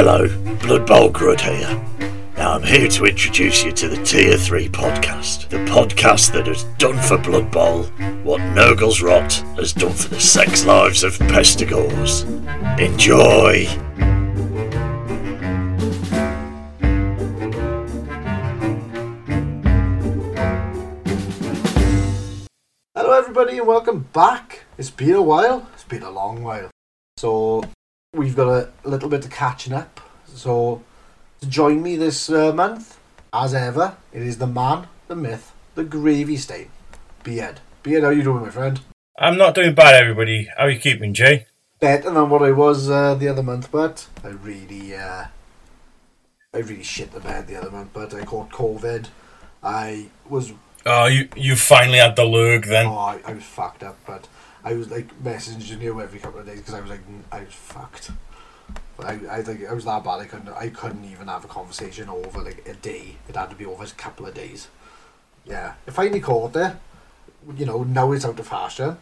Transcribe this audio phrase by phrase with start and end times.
[0.00, 1.84] Hello, Blood Bowl Grud here.
[2.36, 6.62] Now I'm here to introduce you to the Tier 3 podcast, the podcast that has
[6.78, 7.82] done for Blood Bowl
[8.22, 12.22] what Nurgle's Rot has done for the sex lives of pestigors.
[12.78, 13.64] Enjoy!
[22.94, 24.64] Hello, everybody, and welcome back.
[24.78, 25.68] It's been a while.
[25.74, 26.70] It's been a long while.
[27.16, 27.64] So,
[28.12, 30.00] we've got a little bit of catching up.
[30.26, 30.82] So,
[31.40, 32.98] to join me this uh, month,
[33.32, 36.70] as ever, it is the man, the myth, the gravy stain,
[37.22, 37.60] Beard.
[37.82, 38.80] Beard, how you doing, my friend?
[39.18, 40.48] I'm not doing bad, everybody.
[40.56, 41.46] How are you keeping, Jay?
[41.80, 45.26] Better than what I was uh, the other month, but I really, uh,
[46.54, 47.90] I really shit the bed the other month.
[47.92, 49.08] But I caught COVID.
[49.62, 50.52] I was
[50.86, 52.86] Oh, you you finally had the lurg then.
[52.86, 54.28] Oh, I, I was fucked up, but
[54.68, 57.00] I was like messaging you every couple of days because I was like
[57.32, 58.10] I was fucked.
[58.98, 60.20] But I, I like I was that bad.
[60.20, 63.16] I couldn't I couldn't even have a conversation over like a day.
[63.30, 64.68] It had to be over a couple of days.
[65.46, 66.76] Yeah, If I finally caught it.
[67.56, 68.98] You know, now it's out of fashion.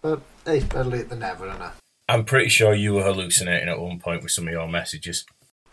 [0.00, 1.72] But hey, better late than never, innit?
[2.08, 5.24] I'm pretty sure you were hallucinating at one point with some of your messages.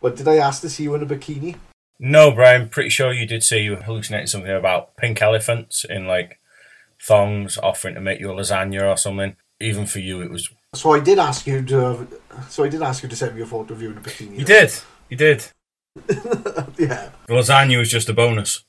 [0.00, 1.58] what did I ask to see you in a bikini?
[2.00, 6.08] No, Brian, pretty sure you did say you were hallucinating something about pink elephants in
[6.08, 6.40] like
[7.02, 9.36] thongs offering to make you a lasagna or something.
[9.60, 10.50] Even for you, it was.
[10.74, 12.06] So I did ask you to.
[12.48, 14.38] So I did ask you to send me a photo of you in a bikini.
[14.38, 14.72] You did.
[15.08, 15.44] You did.
[16.08, 17.10] yeah.
[17.26, 18.64] The lasagna was just a bonus.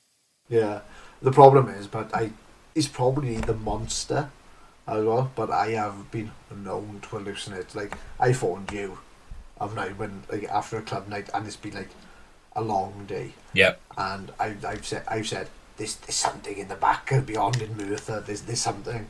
[0.48, 0.80] Yeah.
[1.20, 2.30] The problem is, but I,
[2.74, 4.30] he's probably the monster
[4.86, 5.32] as well.
[5.34, 7.74] But I have been known to hallucinate.
[7.74, 8.98] Like I phoned you,
[9.60, 11.90] of night when like after a club night, and it's been like
[12.54, 13.80] a long day, Yep.
[13.98, 17.76] and I I've said I've said there's there's something in the back of beyond in
[17.76, 18.20] Merthyr.
[18.26, 19.08] There's there's something.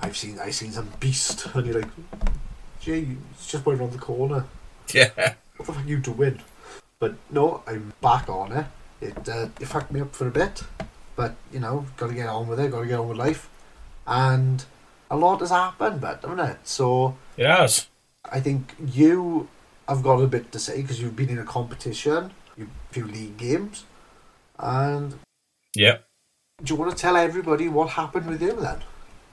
[0.00, 1.90] I've seen I seen some beast, and you're like,
[2.80, 4.46] gee, it's just right around the corner
[4.92, 5.10] Yeah.
[5.56, 6.40] what the fuck are you doing?
[6.98, 8.66] But no, I'm back on it.
[9.00, 10.62] It uh, it fucked me up for a bit,
[11.16, 12.70] but you know, got to get on with it.
[12.70, 13.48] Got to get on with life,
[14.06, 14.64] and
[15.10, 16.58] a lot has happened, but haven't it?
[16.64, 17.86] So has.
[18.32, 19.48] I think you
[19.86, 23.36] have got a bit to say because you've been in a competition, you few league
[23.36, 23.84] games,
[24.58, 25.14] and
[25.74, 26.04] Yep.
[26.62, 28.78] do you want to tell everybody what happened with you then?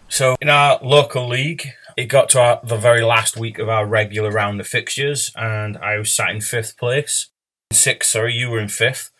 [0.09, 3.85] So in our local league, it got to our, the very last week of our
[3.85, 7.28] regular round of fixtures, and I was sat in fifth place.
[7.72, 9.12] Sixth, sorry, you were in fifth.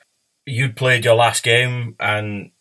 [0.45, 2.51] You'd played your last game, and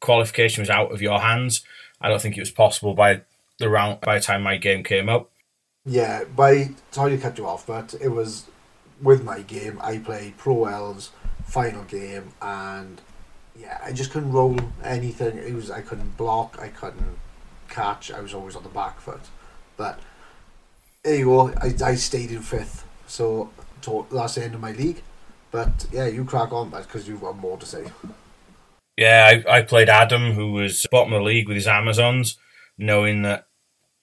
[0.00, 1.62] qualification was out of your hands.
[2.00, 3.22] I don't think it was possible by
[3.58, 5.30] the round by the time my game came up.
[5.84, 8.44] Yeah, by sorry to cut you off, but it was
[9.02, 9.78] with my game.
[9.82, 11.10] I played Pro Elves
[11.44, 13.00] final game, and
[13.60, 15.38] yeah, I just couldn't roll anything.
[15.38, 17.18] It was I couldn't block, I couldn't
[17.68, 18.10] catch.
[18.10, 19.20] I was always on the back foot.
[19.76, 20.00] But
[21.04, 21.48] there you go.
[21.60, 23.50] I, I stayed in fifth, so
[23.82, 25.02] to, that's the end of my league.
[25.50, 27.86] But yeah, you crack on, but because you've got more to say.
[28.96, 32.38] Yeah, I, I played Adam, who was bottom of the league with his Amazons,
[32.76, 33.46] knowing that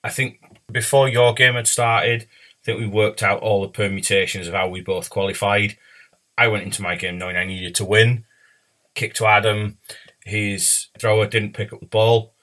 [0.04, 0.42] I think
[0.72, 2.26] before your game had started, I
[2.64, 5.78] think we worked out all the permutations of how we both qualified.
[6.38, 8.26] I went into my game knowing I needed to win.
[8.98, 9.78] Kick to Adam,
[10.26, 12.34] his thrower didn't pick up the ball,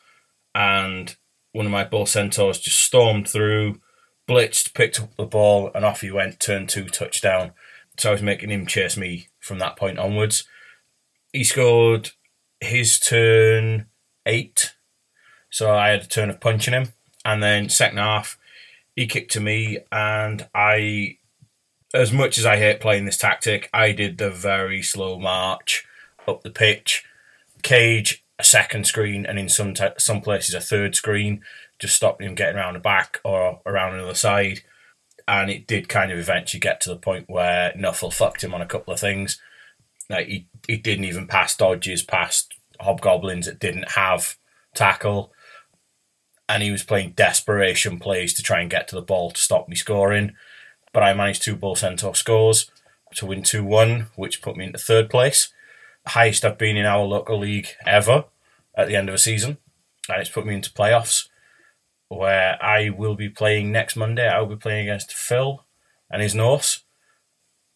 [0.54, 1.16] and
[1.50, 3.80] one of my bull centaurs just stormed through,
[4.28, 7.54] blitzed, picked up the ball, and off he went, turn two, touchdown.
[7.98, 10.44] So I was making him chase me from that point onwards.
[11.32, 12.10] He scored
[12.60, 13.86] his turn
[14.24, 14.74] eight.
[15.50, 16.92] So I had a turn of punching him.
[17.24, 18.38] And then second half,
[18.94, 21.18] he kicked to me and I
[21.92, 25.84] as much as I hate playing this tactic, I did the very slow march
[26.28, 27.04] up the pitch.
[27.62, 31.42] Cage, a second screen, and in some some places a third screen,
[31.78, 34.60] just stopping him getting around the back or around another side.
[35.26, 38.60] And it did kind of eventually get to the point where Nuffle fucked him on
[38.60, 39.40] a couple of things.
[40.10, 44.36] Like he, he didn't even pass dodges past hobgoblins that didn't have
[44.74, 45.32] tackle.
[46.46, 49.66] And he was playing desperation plays to try and get to the ball to stop
[49.66, 50.34] me scoring.
[50.92, 52.70] But I managed two bull centaur scores
[53.14, 55.52] to win 2 1, which put me into third place.
[56.06, 58.24] Highest I've been in our local league ever
[58.76, 59.58] at the end of a season.
[60.08, 61.28] And it's put me into playoffs
[62.08, 64.28] where I will be playing next Monday.
[64.28, 65.64] I will be playing against Phil
[66.10, 66.84] and his Norse.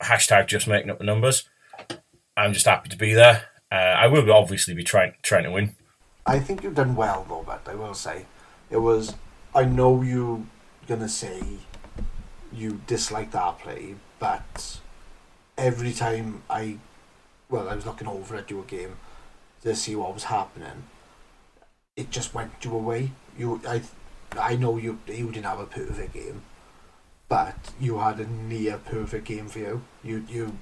[0.03, 1.49] Hashtag just making up the numbers.
[2.37, 3.47] I'm just happy to be there.
[3.71, 5.75] Uh, I will obviously be trying trying to win.
[6.25, 8.27] I think you've done well, but I will say.
[8.71, 9.15] It was.
[9.55, 10.43] I know you're
[10.87, 11.43] gonna say
[12.53, 14.79] you dislike that play, but
[15.57, 16.79] every time I.
[17.51, 18.97] Well, I was looking over at your game
[19.63, 20.85] to see what was happening.
[21.97, 23.13] It just went you away.
[23.37, 23.83] You, I,
[24.39, 24.99] I know you.
[25.07, 26.43] You didn't have a perfect game,
[27.29, 29.83] but you had a near perfect game for you.
[30.05, 30.59] You you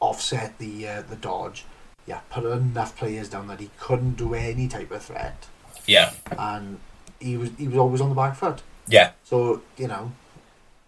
[0.00, 1.64] offset the uh, the dodge.
[2.06, 5.46] Yeah, put enough players down that he couldn't do any type of threat,
[5.86, 6.78] Yeah, and
[7.20, 8.62] he was he was always on the back foot.
[8.86, 10.12] yeah, So you know,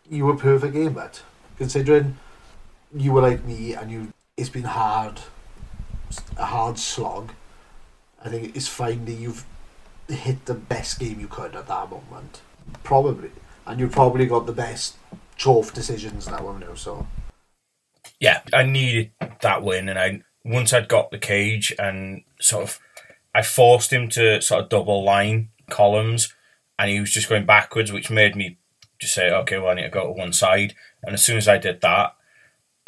[0.09, 1.23] you were perfect game, but
[1.59, 2.17] considering
[2.95, 4.10] you were like me and you,
[4.41, 5.21] it's been hard,
[6.39, 7.33] a hard slog.
[8.25, 9.45] I think it's that you've
[10.09, 12.41] hit the best game you could at that moment,
[12.83, 13.31] probably,
[13.67, 14.97] and you've probably got the best
[15.39, 16.49] chorf decisions now.
[16.49, 17.07] I know so.
[18.19, 18.41] yeah.
[18.53, 19.11] I needed
[19.43, 22.81] that win, and I once I'd got the cage and sort of,
[23.35, 26.35] I forced him to sort of double line columns,
[26.79, 28.59] and he was just going backwards, which made me
[28.99, 30.75] just say, okay, well, I need to go to one side.
[31.03, 32.15] And as soon as I did that,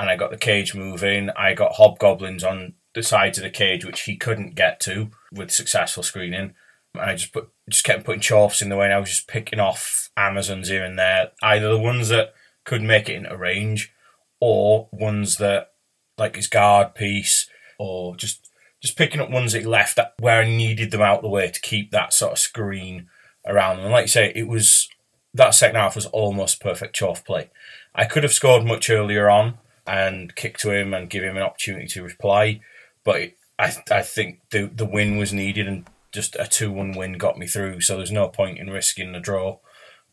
[0.02, 3.84] and I got the cage moving, I got hobgoblins on the sides of the cage,
[3.84, 6.54] which he couldn't get to with successful screening.
[6.94, 9.28] And I just put just kept putting chorfs in the way, and I was just
[9.28, 12.34] picking off Amazons here and there, either the ones that
[12.64, 13.94] could make it into range,
[14.40, 15.70] or ones that
[16.18, 17.48] like his guard piece,
[17.78, 18.50] or just
[18.82, 21.48] just picking up ones that he left where I needed them out of the way
[21.48, 23.06] to keep that sort of screen
[23.46, 23.84] around them.
[23.84, 24.88] And like you say, it was
[25.32, 27.50] that second half was almost perfect chorf play.
[27.94, 31.42] I could have scored much earlier on and kick to him and give him an
[31.42, 32.60] opportunity to reply,
[33.04, 37.14] but I I think the the win was needed and just a two one win
[37.14, 37.80] got me through.
[37.80, 39.58] So there's no point in risking the draw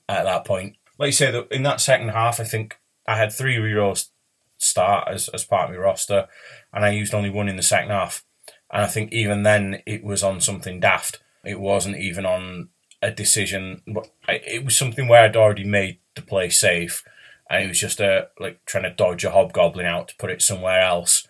[0.07, 0.75] at that point.
[0.97, 4.09] Like you say, in that second half, I think I had three rerolls
[4.57, 6.27] start as as part of my roster,
[6.73, 8.23] and I used only one in the second half.
[8.71, 11.19] And I think even then it was on something daft.
[11.43, 12.69] It wasn't even on
[13.01, 13.81] a decision.
[13.87, 17.03] But it was something where I'd already made the play safe,
[17.49, 20.41] and it was just a like trying to dodge a hobgoblin out to put it
[20.41, 21.27] somewhere else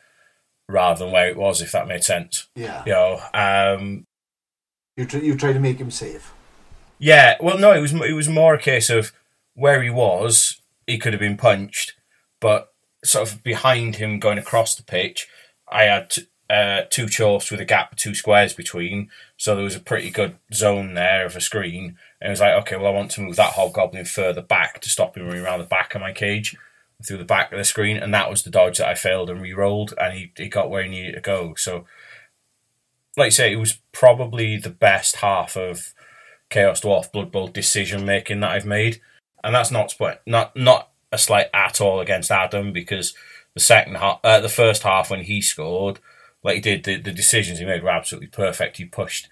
[0.68, 1.62] rather than where it was.
[1.62, 3.19] If that made sense, Yeah, you know.
[3.33, 4.06] Um,
[4.98, 6.33] you tr- you try to make him safe.
[6.98, 9.12] yeah, well, no, it was it was more a case of
[9.54, 10.62] where he was.
[10.88, 11.94] He could have been punched,
[12.42, 12.69] but
[13.04, 15.27] sort of behind him, going across the pitch,
[15.72, 19.75] I had t- uh, two chorfs with a gap two squares between, so there was
[19.75, 21.98] a pretty good zone there of a screen.
[22.19, 24.90] And it was like, okay, well, I want to move that hobgoblin further back to
[24.90, 26.57] stop him running around the back of my cage
[27.06, 29.42] through the back of the screen, and that was the dodge that I failed and
[29.42, 31.54] re-rolled, and he, he got where he needed to go.
[31.56, 31.86] So,
[33.16, 35.94] like I say, it was probably the best half of
[36.50, 39.01] Chaos Dwarf Blood Bowl decision making that I've made,
[39.44, 39.94] and that's not
[40.25, 43.13] not not a slight at all against Adam because
[43.54, 46.00] the second half, uh, the first half when he scored,
[46.44, 48.77] like he did, the, the decisions he made were absolutely perfect.
[48.77, 49.27] He pushed,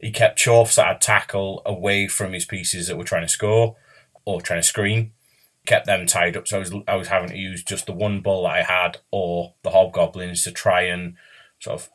[0.00, 3.76] he kept Chorfs that had tackle away from his pieces that were trying to score
[4.24, 5.12] or trying to screen,
[5.66, 6.48] kept them tied up.
[6.48, 8.98] So I was I was having to use just the one bull that I had
[9.10, 11.16] or the hobgoblins to try and
[11.60, 11.90] sort of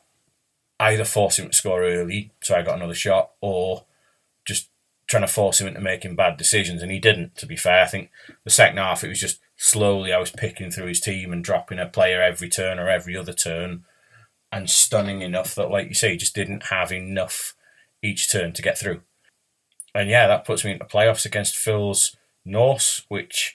[0.80, 3.84] either force him to score early, so I got another shot, or
[4.44, 4.68] just
[5.06, 7.36] trying to force him into making bad decisions, and he didn't.
[7.36, 8.10] To be fair, I think
[8.44, 11.78] the second half it was just slowly I was picking through his team and dropping
[11.78, 13.84] a player every turn or every other turn,
[14.52, 17.54] and stunning enough that, like you say, he just didn't have enough
[18.02, 19.00] each turn to get through.
[19.94, 23.54] And yeah, that puts me into playoffs against Phil's Norse, which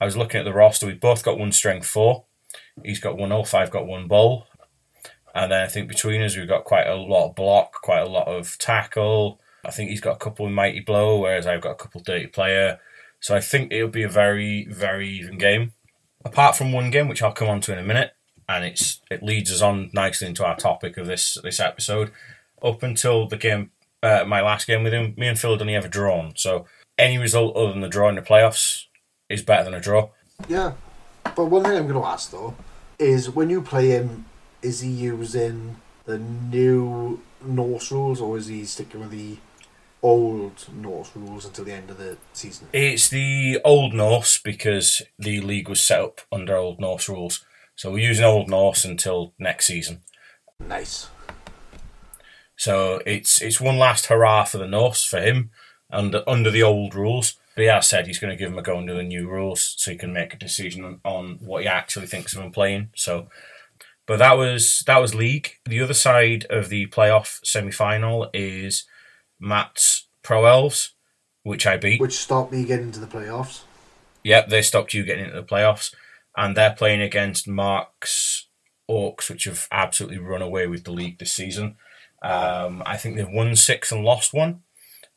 [0.00, 0.86] I was looking at the roster.
[0.86, 2.24] We both got one strength four.
[2.84, 3.54] He's got one oh off.
[3.54, 4.46] I've got one bull.
[5.34, 8.08] And then I think between us, we've got quite a lot of block, quite a
[8.08, 9.40] lot of tackle.
[9.64, 12.26] I think he's got a couple of mighty blow, whereas I've got a couple dirty
[12.26, 12.78] player.
[13.20, 15.72] So I think it'll be a very, very even game.
[16.24, 18.12] Apart from one game, which I'll come on to in a minute,
[18.48, 22.10] and it's it leads us on nicely into our topic of this this episode.
[22.62, 23.70] Up until the game,
[24.02, 26.32] uh, my last game with him, me and Phil had only ever drawn.
[26.36, 26.66] So
[26.98, 28.84] any result other than the draw in the playoffs
[29.28, 30.10] is better than a draw.
[30.48, 30.72] Yeah,
[31.36, 32.54] but one thing I'm going to ask though
[32.98, 34.26] is when you play him,
[34.62, 39.36] is he using the new Norse rules or is he sticking with the
[40.02, 42.68] old Norse rules until the end of the season?
[42.72, 47.44] It's the Old Norse because the league was set up under Old Norse rules.
[47.76, 50.02] So we're using Old Norse until next season.
[50.60, 51.08] Nice.
[52.56, 55.50] So it's it's one last hurrah for the Norse for him
[55.90, 57.34] under under the old rules.
[57.54, 59.74] But he has said he's going to give him a go under the new rules
[59.78, 62.90] so he can make a decision on, on what he actually thinks of him playing.
[62.96, 63.28] So,
[64.06, 65.58] but that was that was league.
[65.64, 68.86] The other side of the playoff semi final is
[69.38, 70.94] Matt's Pro Elves,
[71.44, 72.00] which I beat.
[72.00, 73.62] Which stopped me getting into the playoffs.
[74.24, 75.94] Yep, they stopped you getting into the playoffs,
[76.36, 78.48] and they're playing against Mark's
[78.90, 81.76] Orcs, which have absolutely run away with the league this season.
[82.22, 84.62] Um, I think they've won six and lost one,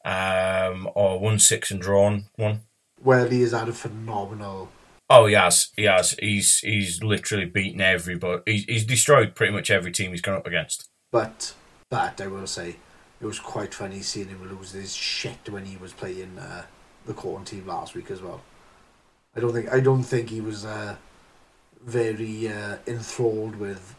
[0.05, 2.61] um, or won six and drawn one.
[3.01, 4.69] Well, he has had a phenomenal.
[5.09, 5.69] Oh, he has.
[5.75, 6.11] He has.
[6.19, 8.41] He's he's literally beaten everybody.
[8.45, 10.89] He's, he's destroyed pretty much every team he's gone up against.
[11.11, 11.53] But,
[11.89, 12.75] but I will say,
[13.21, 16.65] it was quite funny seeing him lose his shit when he was playing uh,
[17.05, 18.41] the Khorne team last week as well.
[19.37, 20.95] I don't think I don't think he was uh,
[21.85, 23.95] very uh, enthralled with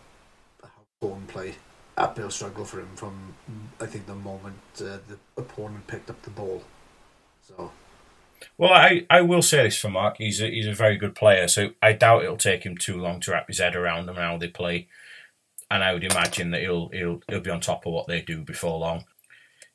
[0.60, 0.68] how
[1.00, 1.54] Khorne played.
[1.96, 3.34] Uphill struggle for him from
[3.80, 6.64] I think the moment uh, the opponent picked up the ball.
[7.46, 7.70] So
[8.56, 10.16] Well, I, I will say this for Mark.
[10.18, 13.20] He's a, he's a very good player, so I doubt it'll take him too long
[13.20, 14.88] to wrap his head around them and how they play.
[15.70, 18.42] And I would imagine that he'll he'll he'll be on top of what they do
[18.42, 19.04] before long.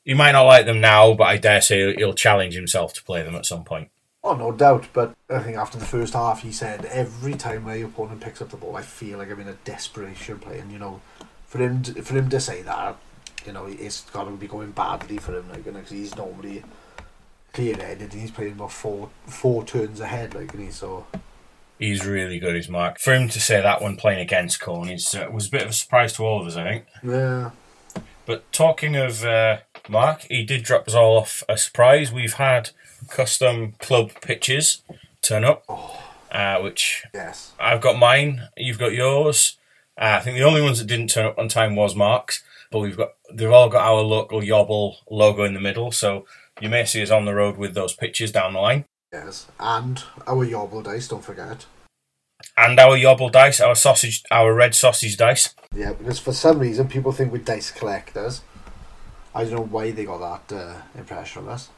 [0.04, 3.22] He might not like them now, but I dare say he'll challenge himself to play
[3.22, 3.88] them at some point.
[4.26, 4.86] Oh, no doubt.
[4.94, 8.48] But I think after the first half, he said, every time my opponent picks up
[8.48, 10.58] the ball, I feel like I'm in a desperation play.
[10.58, 11.02] And You know,
[11.46, 12.96] for him to, for him to say that,
[13.44, 15.50] you know, it's got to be going badly for him.
[15.50, 16.64] Like, because he's normally
[17.52, 20.34] clear-headed and he's playing about four four turns ahead.
[20.34, 21.06] Like, and he's so.
[21.78, 22.98] He's really good, is Mark.
[22.98, 25.70] For him to say that when playing against Khorne is, uh, was a bit of
[25.70, 26.84] a surprise to all of us, I think.
[27.02, 27.50] Yeah.
[28.26, 32.10] But talking of uh, Mark, he did drop us all off a surprise.
[32.10, 32.70] We've had
[33.08, 34.82] custom club pitches
[35.22, 35.64] turn up,
[36.32, 37.52] uh, which Yes.
[37.60, 38.48] I've got mine.
[38.56, 39.56] You've got yours.
[40.00, 42.80] Uh, I think the only ones that didn't turn up on time was Mark's, but
[42.80, 45.92] we've got they've all got our local Yobble logo in the middle.
[45.92, 46.26] So
[46.60, 49.46] you may see us on the road with those pitches down the line, Yes.
[49.60, 51.66] And our Yobble dice, don't forget.
[52.56, 55.54] and our Yobble dice, our sausage, our red sausage dice.
[55.74, 58.42] Yeah, because for some reason people think we're dice collectors.
[59.34, 61.70] I don't know why they got that uh, impression of us.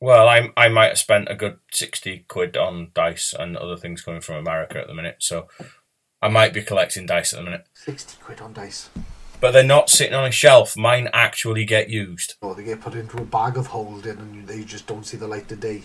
[0.00, 4.02] Well, I I might have spent a good sixty quid on dice and other things
[4.02, 5.46] coming from America at the minute, so
[6.22, 7.66] I might be collecting dice at the minute.
[7.74, 8.90] 60 quid on dice.
[9.40, 10.76] But they're not sitting on a shelf.
[10.76, 12.34] Mine actually get used.
[12.42, 15.26] Or they get put into a bag of holding and they just don't see the
[15.26, 15.84] light of day.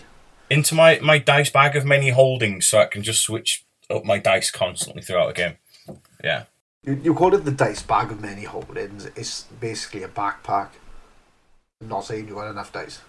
[0.50, 4.18] into my, my dice bag of many holdings so I can just switch up my
[4.18, 5.98] dice constantly throughout the game.
[6.22, 6.44] Yeah.
[6.84, 9.06] You, you call it the dice bag of many holdings.
[9.16, 10.68] It's basically a backpack.
[11.80, 13.00] I'm not saying you got enough dice.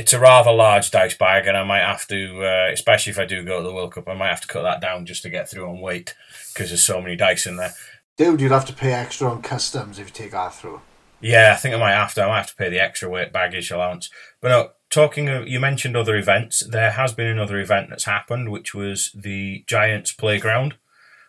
[0.00, 3.26] It's a rather large dice bag, and I might have to, uh, especially if I
[3.26, 5.28] do go to the World Cup, I might have to cut that down just to
[5.28, 6.14] get through on weight
[6.54, 7.74] because there's so many dice in there.
[8.16, 10.80] Dude, you'd have to pay extra on customs if you take that through.
[11.20, 12.22] Yeah, I think I might have to.
[12.22, 14.08] I might have to pay the extra weight baggage allowance.
[14.40, 16.60] But no, talking of, you mentioned other events.
[16.60, 20.76] There has been another event that's happened, which was the Giants Playground,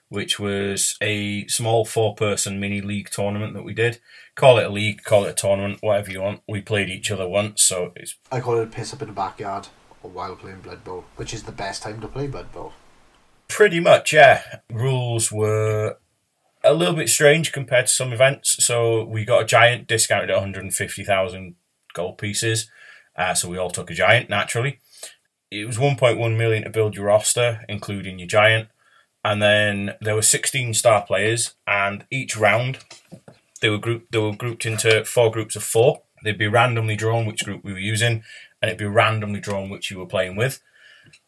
[0.08, 4.00] which was a small four-person mini league tournament that we did.
[4.42, 6.42] Call it a league, call it a tournament, whatever you want.
[6.48, 9.14] We played each other once, so it's I call it a piss up in the
[9.14, 9.68] backyard
[10.02, 12.74] or while playing Blood Bowl, which is the best time to play Blood Bowl.
[13.48, 14.42] pretty much yeah.
[14.72, 15.98] Rules were
[16.64, 18.66] a little bit strange compared to some events.
[18.66, 21.56] So we got a giant discounted at 150,000
[21.94, 22.68] gold pieces.
[23.16, 24.80] Uh, so we all took a giant naturally.
[25.52, 28.70] It was 1.1 million to build your roster, including your giant.
[29.24, 32.80] And then there were 16 star players, and each round
[33.62, 34.12] they were grouped.
[34.12, 36.02] They were grouped into four groups of four.
[36.24, 38.24] They'd be randomly drawn which group we were using,
[38.62, 40.62] and it'd be randomly drawn which you were playing with.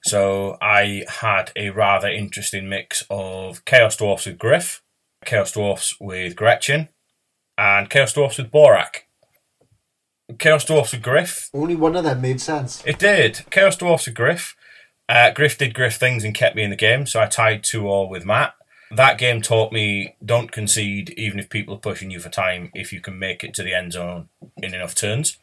[0.03, 4.83] So I had a rather interesting mix of Chaos Dwarfs with Griff,
[5.25, 6.89] Chaos Dwarfs with Gretchen,
[7.57, 9.03] and Chaos Dwarfs with Borak.
[10.39, 11.49] Chaos Dwarfs with Griff.
[11.53, 12.83] Only one of them made sense.
[12.85, 13.41] It did.
[13.49, 14.55] Chaos Dwarfs with Griff.
[15.09, 17.87] Uh, Griff did Griff things and kept me in the game, so I tied 2
[17.87, 18.53] all with Matt.
[18.95, 22.93] That game taught me don't concede even if people are pushing you for time if
[22.93, 25.37] you can make it to the end zone in enough turns.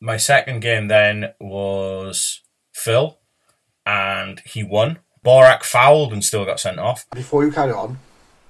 [0.00, 3.18] My second game then was Phil,
[3.84, 4.98] and he won.
[5.24, 7.06] Borak fouled and still got sent off.
[7.10, 7.98] Before you carry on,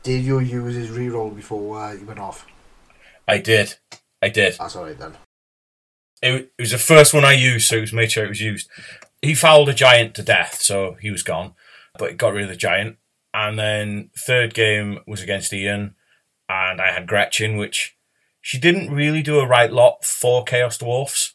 [0.03, 2.47] did you use his reroll before uh, you went off?
[3.27, 3.77] I did.
[4.23, 4.57] I did.
[4.59, 5.15] That's alright then.
[6.23, 8.41] It, it was the first one I used, so it was made sure it was
[8.41, 8.69] used.
[9.23, 11.55] He fouled a giant to death, so he was gone,
[11.99, 12.99] but it got rid of the giant.
[13.37, 15.95] And then third game was against Ian,
[16.49, 17.95] and I had Gretchen, which
[18.41, 21.35] she didn't really do a right lot for Chaos Dwarfs,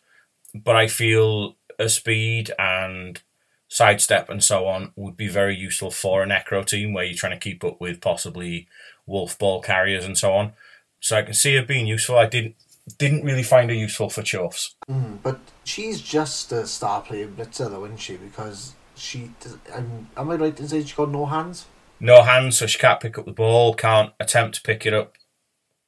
[0.55, 3.22] but I feel a speed and
[3.67, 7.34] sidestep and so on would be very useful for a necro team where you're trying
[7.34, 8.67] to keep up with possibly
[9.05, 10.53] wolf ball carriers and so on.
[11.01, 12.17] So I can see her being useful.
[12.17, 12.55] I didn't
[12.98, 14.74] didn't really find her useful for chorfs.
[14.89, 18.17] Mm, but she's just a star player blitzer though, isn't she?
[18.17, 19.29] Because she,
[19.72, 21.67] am, am I right in saying she got no hands?
[22.01, 25.13] No hands, so she can't pick up the ball, can't attempt to pick it up.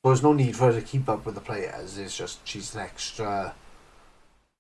[0.04, 1.98] There's no need for her to keep up with the players.
[1.98, 3.56] It's just she's an extra.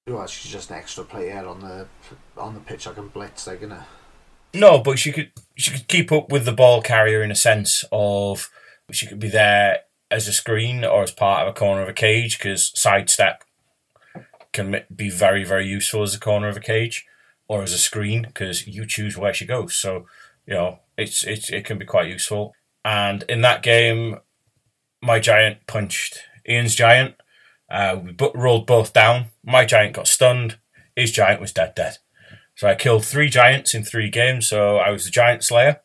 [0.08, 1.88] Well, she's just an extra player on the
[2.38, 2.88] on the pitch.
[2.88, 3.86] I can blitz, they're gonna.
[4.56, 7.86] No, but she could she could keep up with the ball carrier in a sense
[7.92, 8.50] of
[8.92, 11.94] she could be there as a screen or as part of a corner of a
[11.94, 13.44] cage because sidestep
[14.54, 17.06] can be very very useful as a corner of a cage
[17.48, 19.76] or as a screen because you choose where she goes.
[19.76, 20.08] So
[20.48, 22.54] you know it's it's it can be quite useful.
[22.86, 24.18] And in that game,
[25.02, 27.16] my giant punched Ian's giant.
[27.70, 29.28] Uh, we rolled both down.
[29.44, 30.58] My giant got stunned.
[30.96, 31.98] His giant was dead dead.
[32.56, 34.48] So I killed three giants in three games.
[34.48, 35.82] So I was the giant slayer,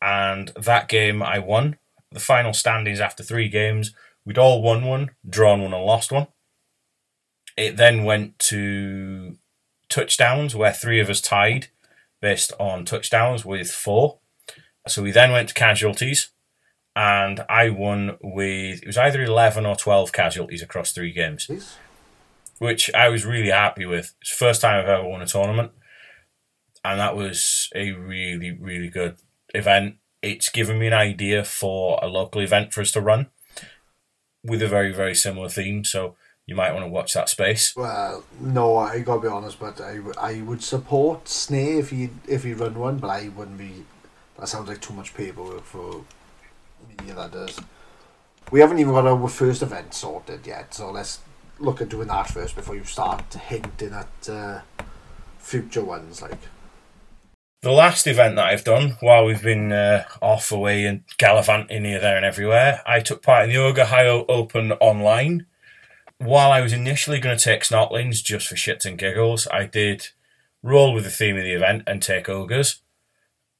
[0.00, 1.78] and that game I won.
[2.12, 3.94] The final standings after three games,
[4.24, 6.26] we'd all won one, drawn one, and lost one.
[7.56, 9.36] It then went to
[9.88, 11.68] touchdowns, where three of us tied
[12.20, 14.18] based on touchdowns with four.
[14.90, 16.30] So we then went to casualties,
[16.96, 21.74] and I won with it was either eleven or twelve casualties across three games, Jeez.
[22.58, 24.14] which I was really happy with.
[24.20, 25.72] It's the first time I've ever won a tournament,
[26.84, 29.16] and that was a really really good
[29.54, 29.96] event.
[30.22, 33.28] It's given me an idea for a local event for us to run
[34.44, 35.84] with a very very similar theme.
[35.84, 36.16] So
[36.46, 37.74] you might want to watch that space.
[37.76, 42.42] Well, no, I gotta be honest, but I, I would support Snare if he if
[42.42, 43.84] he run one, but I wouldn't be.
[44.40, 46.02] That sounds like too much paperwork for
[46.88, 46.94] me.
[47.06, 47.60] Yeah, That does.
[48.50, 51.20] We haven't even got our first event sorted yet, so let's
[51.58, 54.60] look at doing that first before you start hinting at uh,
[55.38, 56.22] future ones.
[56.22, 56.38] Like,
[57.60, 62.00] The last event that I've done while we've been uh, off away and gallivanting here,
[62.00, 65.46] there, and everywhere, I took part in the Ogre Ohio Open online.
[66.16, 70.08] While I was initially going to take Snotlings just for shits and giggles, I did
[70.62, 72.80] roll with the theme of the event and take ogres.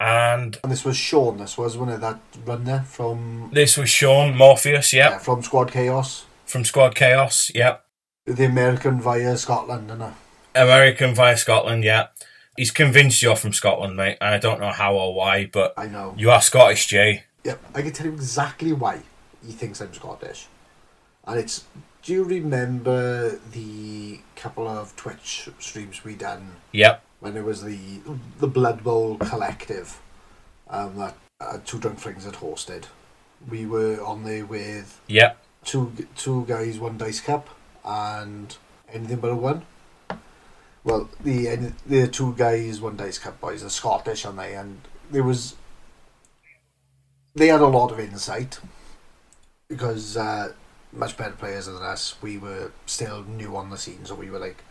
[0.01, 1.37] And and this was Sean.
[1.37, 5.43] This was one of that run there from this was Sean Morpheus, yeah, yep, from
[5.43, 7.85] Squad Chaos, from Squad Chaos, yep.
[8.25, 10.03] the American via Scotland, and
[10.55, 12.09] American via Scotland, yeah.
[12.57, 15.87] He's convinced you're from Scotland, mate, and I don't know how or why, but I
[15.87, 16.15] know.
[16.17, 17.25] you are Scottish, Jay.
[17.45, 19.01] Yep, I can tell you exactly why
[19.47, 20.47] he thinks I'm Scottish.
[21.27, 21.65] And it's
[22.03, 27.79] do you remember the couple of Twitch streams we done Yep, when it was the
[28.39, 30.01] the Blood Bowl collective
[30.69, 32.85] um, that uh, Two Drunk Flings had hosted?
[33.49, 37.49] We were on there with yep, two two guys, one dice cup,
[37.85, 38.57] and
[38.93, 39.63] anything but a one.
[40.83, 44.55] Well, the the two guys, one dice cup boys, are Scottish, aren't they?
[44.55, 45.55] And there was
[47.35, 48.59] they had a lot of insight
[49.69, 50.53] because uh,
[50.93, 52.17] much better players than us.
[52.21, 54.65] We were still new on the scene, so we were like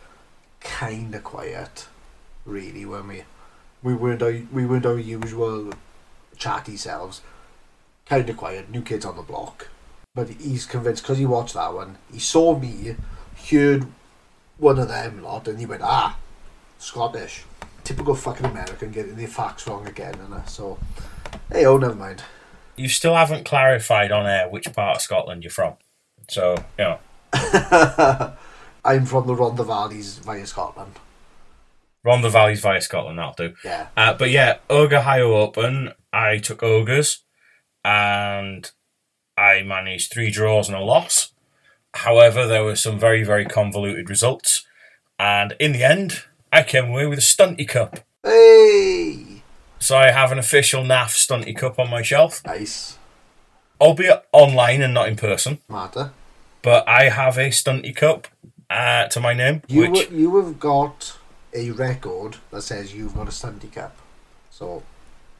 [0.60, 1.86] kind of quiet,
[2.44, 3.24] really, when we
[3.82, 5.72] we weren't our, we weren't our usual
[6.36, 7.22] chatty selves.
[8.06, 9.68] Kind of quiet, new kids on the block
[10.14, 11.98] but he's convinced because he watched that one.
[12.12, 12.96] He saw me,
[13.50, 13.86] heard
[14.58, 16.18] one of them lot, and he went, ah,
[16.78, 17.44] Scottish.
[17.84, 20.78] Typical fucking American getting their facts wrong again, and so,
[21.50, 22.22] hey, oh, never mind.
[22.76, 25.74] you still haven't clarified on air which part of Scotland you're from.
[26.28, 26.98] So, you know,
[28.84, 30.92] I'm from the Rhondda Valleys via Scotland.
[32.04, 33.54] Rhondda Valley's via Scotland, that'll do.
[33.64, 33.88] Yeah.
[33.96, 37.22] Uh, but yeah, Ogre Open, I took Ogres
[37.84, 38.70] and
[39.36, 41.32] I managed three draws and a loss.
[41.94, 44.66] However, there were some very, very convoluted results.
[45.18, 48.00] And in the end, I came away with a Stunty Cup.
[48.24, 49.42] Hey!
[49.78, 52.98] So I have an official NAF Stunty Cup on my shelf, Nice.
[53.80, 55.58] albeit online and not in person.
[55.68, 56.12] Matter.
[56.62, 58.28] But I have a Stunty Cup
[58.68, 61.16] uh, to my name, You, which you have got
[61.52, 63.96] a record that says you've got a Stunty Cup.
[64.50, 64.82] So,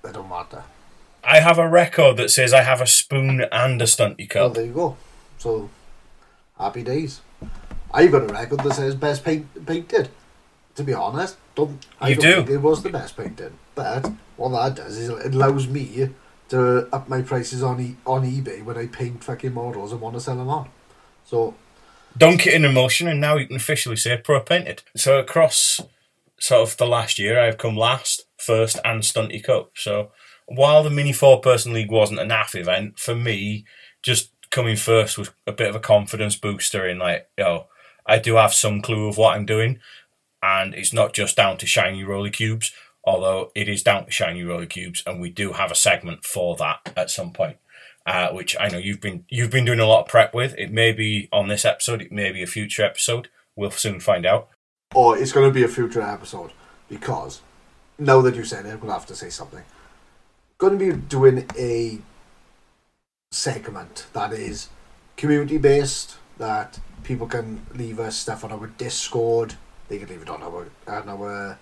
[0.03, 0.63] that don't matter.
[1.23, 4.55] I have a record that says I have a spoon and a Stunty Well, Cup.
[4.55, 4.97] there you go.
[5.39, 5.69] So,
[6.59, 7.21] happy days.
[7.93, 10.09] I've got a record that says best paint, painted.
[10.77, 12.37] To be honest, don't I You don't do.
[12.37, 13.53] think it was the best painted.
[13.75, 16.11] But what that does is it allows me
[16.49, 20.15] to up my prices on e- on eBay when I paint fucking models and want
[20.15, 20.69] to sell them on.
[21.27, 21.55] So
[22.17, 24.83] dunk it in emulsion, and now you can officially say pro painted.
[24.97, 25.81] So across
[26.41, 29.73] sort of the last year, I've come last, first, and Stunty Cup.
[29.77, 30.13] So
[30.47, 33.65] while the mini four person league wasn't a NAF event for me,
[34.03, 37.67] just coming first was a bit of a confidence booster in like, yo,
[38.07, 39.79] I do have some clue of what I'm doing,
[40.43, 42.73] and it's not just down to shiny roller cubes.
[43.05, 46.57] Although it is down to shiny roller cubes, and we do have a segment for
[46.57, 47.57] that at some point
[48.07, 50.55] uh, which I know you've been you've been doing a lot of prep with.
[50.59, 53.29] It may be on this episode, it may be a future episode.
[53.57, 54.49] We'll soon find out.
[54.95, 56.51] Or it's going to be a future episode
[56.89, 57.41] because
[57.99, 59.63] now that you said it, to have to say something.
[60.59, 61.99] Going to be doing a
[63.31, 64.69] segment that is
[65.17, 69.55] community based that people can leave us stuff on our Discord.
[69.89, 71.59] They can leave it on our on our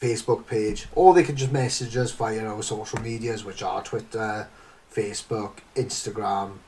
[0.00, 4.48] Facebook page, or they can just message us via our social medias, which are Twitter,
[4.92, 6.58] Facebook, Instagram.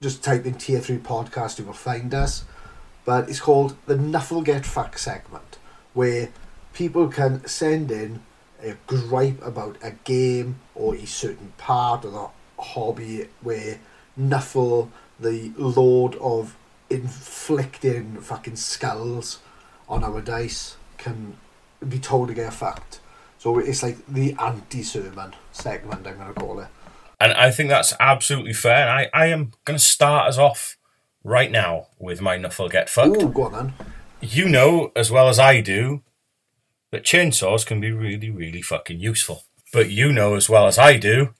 [0.00, 2.44] Just type in Tier Three Podcast, you will find us
[3.04, 5.58] but it's called the Nuffle Get Fuck segment,
[5.94, 6.30] where
[6.72, 8.22] people can send in
[8.62, 13.80] a gripe about a game or a certain part of the hobby where
[14.18, 16.56] Nuffle, the lord of
[16.90, 19.38] inflicting fucking skulls
[19.88, 21.36] on our dice, can
[21.88, 23.00] be told to get fucked.
[23.38, 26.06] So it's like the anti-sermon segment.
[26.06, 26.68] I'm gonna call it.
[27.18, 28.88] And I think that's absolutely fair.
[28.88, 30.78] I, I am going to start us off
[31.24, 33.22] right now with my Nuffle Get Fucked.
[33.22, 33.72] Ooh, go on then.
[34.20, 36.02] You know as well as I do
[36.90, 39.44] that chainsaws can be really, really fucking useful.
[39.72, 41.34] But you know as well as I do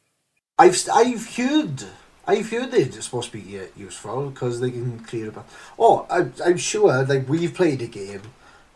[0.61, 1.85] I've I've heard
[2.27, 5.49] I've heard they're supposed to be uh, useful because they can clear about.
[5.79, 8.21] Oh, I'm I'm sure like we've played a game,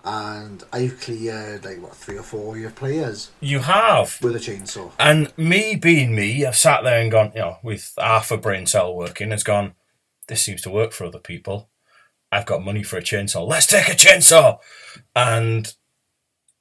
[0.02, 4.18] and I've cleared like what three or four of your players you have.
[4.22, 4.92] with a chainsaw.
[4.98, 8.64] And me being me, I've sat there and gone, you know, with half a brain
[8.64, 9.74] cell working, it's gone,
[10.28, 11.68] this seems to work for other people.
[12.32, 13.46] I've got money for a chainsaw.
[13.48, 14.58] Let's take a chainsaw.
[15.14, 15.72] And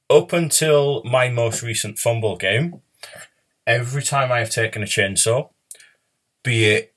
[0.10, 2.82] up until my most recent FUMBBL game,
[3.66, 5.50] every time I have taken a chainsaw,
[6.44, 6.94] be it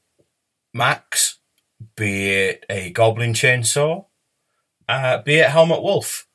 [0.74, 1.38] Max,
[1.96, 4.06] be it a Goblin chainsaw,
[4.88, 6.26] uh, be it Helmut Wulf,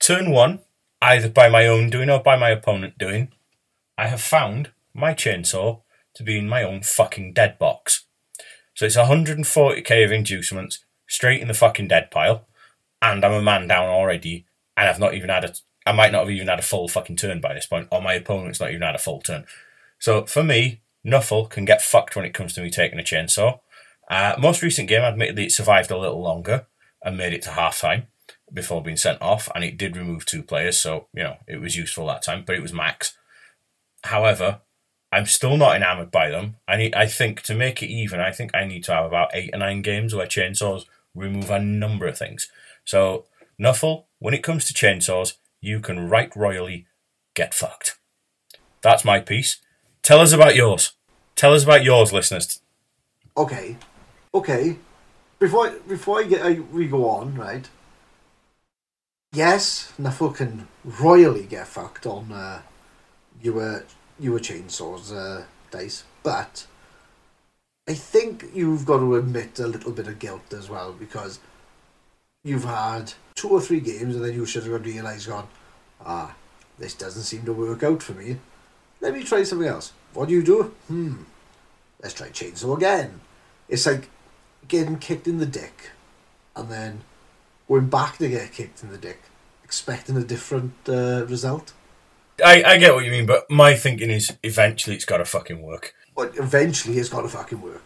[0.00, 0.60] turn one,
[1.00, 3.32] either by my own doing or by my opponent doing,
[3.96, 5.82] I have found my chainsaw
[6.14, 8.06] to be in my own fucking dead box.
[8.74, 12.46] So it's 140k of inducements straight in the fucking dead pile,
[13.00, 15.54] and I'm a man down already, and I've not even had a.
[15.86, 18.14] I might not have even had a full fucking turn by this point, or my
[18.14, 19.44] opponent's not even had a full turn.
[19.98, 23.60] So for me, Nuffle can get fucked when it comes to me taking a chainsaw.
[24.08, 26.66] Uh, most recent game, admittedly, it survived a little longer
[27.02, 28.06] and made it to half time
[28.52, 31.76] before being sent off, and it did remove two players, so you know it was
[31.76, 33.16] useful that time, but it was max.
[34.04, 34.60] However,
[35.14, 36.56] I'm still not enamored by them.
[36.66, 39.30] I need, I think, to make it even, I think I need to have about
[39.32, 42.50] eight or nine games where chainsaws remove a number of things.
[42.84, 46.86] So, Nuffle, when it comes to chainsaws, you can right royally
[47.34, 47.96] get fucked.
[48.82, 49.58] That's my piece.
[50.02, 50.94] Tell us about yours.
[51.36, 52.60] Tell us about yours, listeners.
[53.36, 53.76] Okay,
[54.34, 54.78] okay.
[55.38, 57.68] Before before I get we go on, right?
[59.32, 62.62] Yes, Nuffle can royally get fucked on uh,
[63.40, 63.84] your
[64.18, 66.66] your chainsaws uh, dice, but
[67.88, 71.38] I think you've got to admit a little bit of guilt as well because
[72.42, 75.48] you've had two or three games and then you should have realised, gone,
[76.04, 76.34] ah,
[76.78, 78.38] this doesn't seem to work out for me.
[79.00, 79.92] Let me try something else.
[80.14, 80.74] What do you do?
[80.88, 81.24] Hmm,
[82.02, 83.20] let's try chainsaw again.
[83.68, 84.08] It's like
[84.68, 85.90] getting kicked in the dick
[86.56, 87.02] and then
[87.68, 89.22] going back to get kicked in the dick,
[89.62, 91.72] expecting a different uh, result.
[92.44, 95.62] I, I get what you mean, but my thinking is eventually it's got to fucking
[95.62, 95.94] work.
[96.16, 97.82] But eventually it's got to fucking work.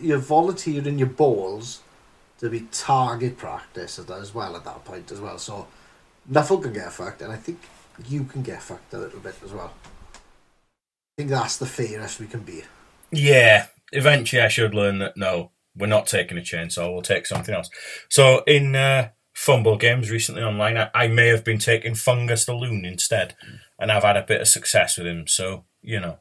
[0.00, 1.80] You're volunteering your balls
[2.38, 5.38] to be target practice as well at that point as well.
[5.38, 5.66] So
[6.30, 7.60] Nuffle can get fucked, and I think
[8.08, 9.72] you can get fucked a little bit as well.
[10.14, 12.64] I think that's the fairest we can be.
[13.12, 17.54] Yeah, eventually I should learn that no, we're not taking a chainsaw, we'll take something
[17.54, 17.70] else.
[18.08, 22.54] So in uh, FUMBBL games recently online, I, I may have been taking Fungus the
[22.54, 23.36] Loon instead,
[23.78, 25.26] and I've had a bit of success with him.
[25.26, 26.18] So, you know,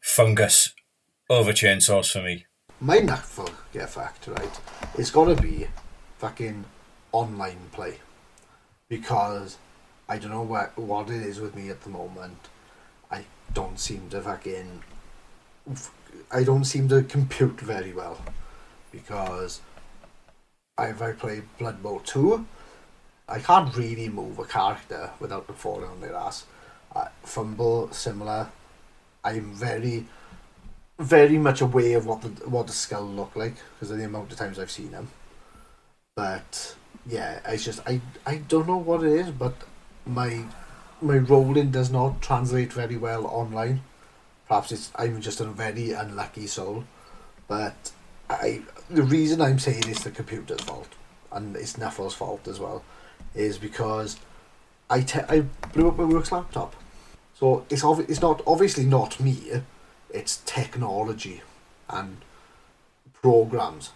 [0.00, 0.74] Fungus
[1.28, 2.46] over chainsaws for me.
[2.80, 4.60] My Nuffle get fucked, right?
[4.96, 5.66] It's got to be
[6.18, 6.64] fucking
[7.12, 7.98] online play.
[8.88, 9.58] Because
[10.08, 12.48] I don't know what, what it is with me at the moment.
[13.10, 14.82] I don't seem to fucking.
[16.30, 18.18] I don't seem to compute very well.
[18.90, 19.60] Because
[20.86, 22.46] if I play Blood Bowl 2,
[23.28, 26.44] I can't really move a character without them falling on their ass.
[26.94, 28.48] Uh, FUMBBL, similar.
[29.24, 30.06] I'm very,
[30.98, 34.32] very much aware of what the what the skull look like because of the amount
[34.32, 35.08] of times I've seen him.
[36.16, 36.74] But
[37.06, 39.54] yeah, it's just I I don't know what it is, but
[40.06, 40.44] my
[41.02, 43.82] my rolling does not translate very well online.
[44.48, 46.84] Perhaps it's I'm just a very unlucky soul,
[47.46, 47.92] but
[48.30, 50.88] I the reason I'm saying it's the computer's fault
[51.32, 52.82] and it's Nuffle's fault as well
[53.34, 54.18] is because
[54.90, 55.40] I te- I
[55.72, 56.74] blew up my work's laptop.
[57.34, 59.62] So it's it's not obviously not me,
[60.10, 61.42] it's technology
[61.88, 62.18] and
[63.12, 63.92] programs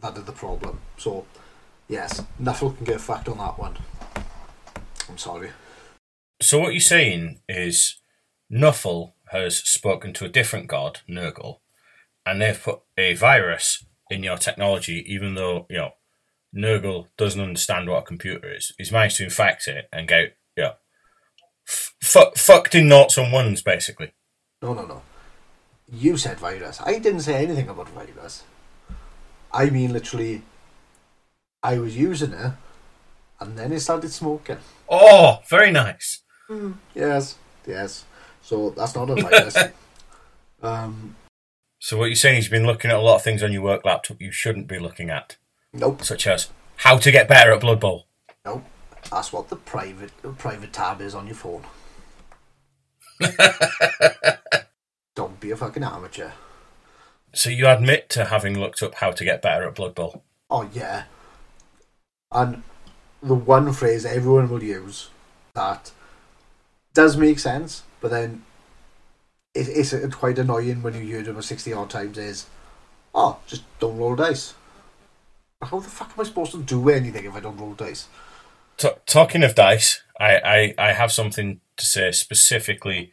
[0.00, 0.80] that are the problem.
[0.96, 1.26] So
[1.88, 3.76] yes, Nuffle can get fucked on that one.
[5.08, 5.50] I'm sorry.
[6.40, 7.96] So what you're saying is
[8.50, 11.58] Nuffle has spoken to a different god, Nurgle,
[12.26, 15.90] and they've put a virus in your technology, even though, you know,
[16.54, 18.72] Nurgle doesn't understand what a computer is.
[18.78, 20.72] He's managed to infect it and get, you know,
[21.68, 24.12] f- fu- fucked in noughts and ones, basically.
[24.62, 25.02] No, no, no.
[25.90, 26.80] You said virus.
[26.84, 28.44] I didn't say anything about virus.
[29.52, 30.42] I mean, literally,
[31.62, 32.52] I was using it,
[33.40, 34.58] and then it started smoking.
[34.88, 36.22] Oh, very nice.
[36.94, 38.04] Yes, yes.
[38.42, 39.56] So that's not a virus.
[40.62, 41.16] um,
[41.84, 43.60] So what you're saying is you've been looking at a lot of things on your
[43.60, 45.36] work laptop you shouldn't be looking at,
[45.70, 48.06] nope, such as how to get better at Blood Bowl.
[48.46, 48.64] nope.
[49.10, 51.62] That's what the private private tab is on your phone.
[55.14, 56.30] Don't be a fucking amateur.
[57.34, 60.24] So you admit to having looked up how to get better at Blood Bowl?
[60.48, 61.02] Oh yeah.
[62.32, 62.62] And
[63.22, 65.10] the one phrase everyone will use
[65.52, 65.92] that
[66.94, 68.42] does make sense, but then
[69.54, 72.18] it, it's quite annoying when you hear them about sixty odd times.
[72.18, 72.46] Is
[73.14, 74.54] oh, just don't roll dice.
[75.62, 78.08] How the fuck am I supposed to do anything if I don't roll dice?
[78.76, 83.12] T- talking of dice, I, I, I have something to say specifically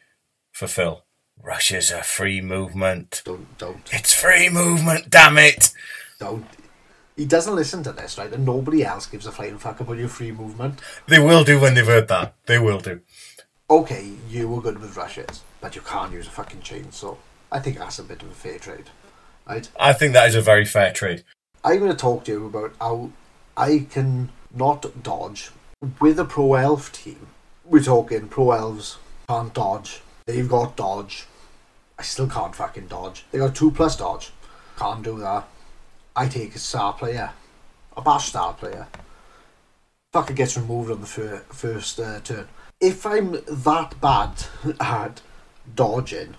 [0.51, 1.03] for Phil.
[1.43, 3.23] Rushes a free movement.
[3.25, 5.73] Don't don't It's free movement, damn it!
[6.19, 6.45] don't.
[7.15, 8.31] He doesn't listen to this, right?
[8.31, 10.79] And nobody else gives a flying fuck about your free movement.
[11.07, 12.35] They will do when they've heard that.
[12.45, 13.01] They will do.
[13.69, 17.15] Okay, you were good with rushes, but you can't use a fucking chainsaw.
[17.51, 18.89] I think that's a bit of a fair trade,
[19.47, 19.69] right?
[19.79, 21.23] I think that is a very fair trade.
[21.63, 23.11] I'm going to talk to you about how
[23.55, 25.51] I can not dodge
[25.99, 27.27] with a pro elf team.
[27.63, 28.97] We're talking pro elves
[29.27, 30.01] can't dodge.
[30.25, 31.25] They've got dodge.
[31.97, 33.25] I still can't fucking dodge.
[33.31, 34.31] They got two plus dodge.
[34.77, 35.47] Can't do that.
[36.15, 37.31] I take a star player,
[37.95, 38.87] a bash star player.
[40.13, 42.47] Fucker gets removed on the fir- first uh, turn.
[42.81, 44.31] If I'm that bad
[44.79, 45.21] at
[45.75, 46.35] dodging,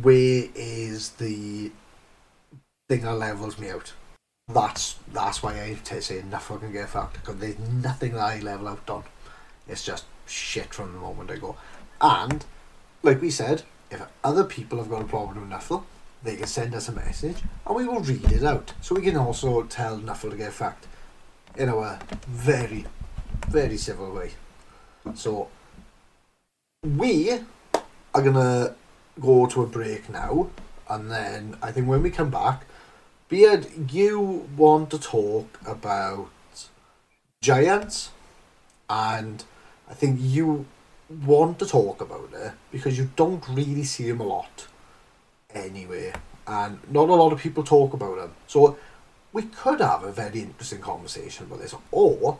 [0.00, 1.70] where is the
[2.88, 3.92] thing that levels me out?
[4.48, 8.40] That's that's why I t- say nothing can get fucked because there's nothing that I
[8.40, 9.04] level out on.
[9.66, 11.56] It's just shit from the moment I go.
[12.00, 12.44] And
[13.02, 15.84] like we said, if other people have got a problem with Nuffle,
[16.22, 18.74] they can send us a message and we will read it out.
[18.80, 20.86] So we can also tell Nuffle to get fucked
[21.56, 22.84] in a very,
[23.48, 24.32] very civil way.
[25.14, 25.48] So
[26.82, 27.40] we
[28.14, 28.74] are gonna
[29.20, 30.48] go to a break now,
[30.88, 32.64] and then I think when we come back,
[33.28, 36.28] Beard, you want to talk about
[37.40, 38.10] giants,
[38.88, 39.44] and
[39.90, 40.66] I think you
[41.26, 44.66] want to talk about it because you don't really see them a lot
[45.54, 46.12] anyway,
[46.46, 48.32] and not a lot of people talk about them.
[48.46, 48.78] So
[49.32, 52.38] we could have a very interesting conversation about this, or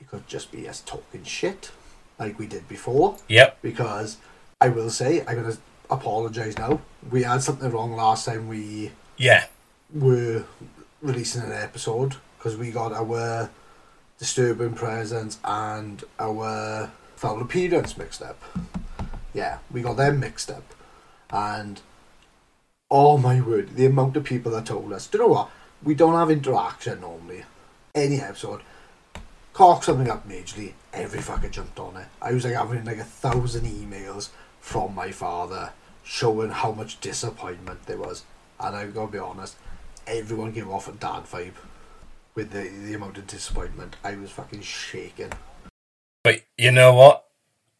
[0.00, 1.70] it could just be us talking shit
[2.18, 3.58] like we did before Yep.
[3.62, 4.16] because
[4.60, 5.56] I will say I'm gonna
[5.90, 6.80] apologise now.
[7.10, 9.44] We had something wrong last time we Yeah.
[9.92, 10.44] were
[11.02, 13.50] releasing an episode because we got our
[14.18, 18.42] disturbing presence and our foul appearance mixed up.
[19.34, 20.64] Yeah, we got them mixed up,
[21.30, 21.82] and
[22.90, 25.50] oh my word, the amount of people that told us, do you know what?
[25.82, 27.44] We don't have interaction normally.
[27.94, 28.62] Any episode,
[29.52, 32.06] cock something up majorly, every fucker jumped on it.
[32.22, 34.30] I was like having like a thousand emails
[34.66, 35.70] from my father
[36.02, 38.24] showing how much disappointment there was.
[38.58, 39.54] And I've got to be honest,
[40.08, 41.52] everyone gave off a dad vibe
[42.34, 43.94] with the, the amount of disappointment.
[44.02, 45.30] I was fucking shaking.
[46.24, 47.26] But you know what?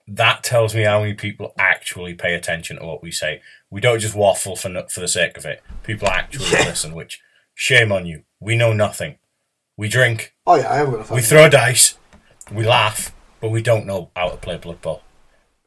[0.06, 3.42] That tells me how many people actually pay attention to what we say.
[3.68, 5.64] We don't just waffle for no- for the sake of it.
[5.82, 6.66] People actually Yeah.
[6.66, 6.94] listen.
[6.94, 7.20] Which
[7.56, 8.22] shame on you.
[8.38, 9.18] We know nothing.
[9.76, 10.34] We drink.
[10.46, 11.98] Oh yeah, I am gonna We throw dice.
[12.52, 15.02] We laugh, but we don't know how to play Blood Bowl.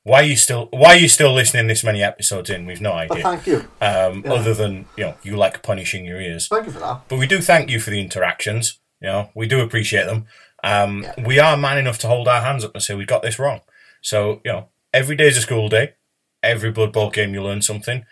[0.04, 2.66] Why are you still Why are you still listening this many episodes in?
[2.66, 3.10] We've no idea.
[3.10, 4.34] But thank you, Um, Yeah.
[4.34, 6.48] Other than you know, you like punishing your ears.
[6.48, 7.02] thank you for that.
[7.08, 8.80] But we do thank you for the interactions.
[9.02, 10.26] You know, we do appreciate them.
[10.64, 11.14] Um, Yeah.
[11.26, 13.62] We are man enough to hold our hands up and say we got this wrong.
[14.02, 15.94] So you know, every day's a school day.
[16.42, 18.06] Every Blood Bowl game, you learn something,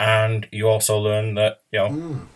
[0.00, 2.26] and you also learn that you know Mm.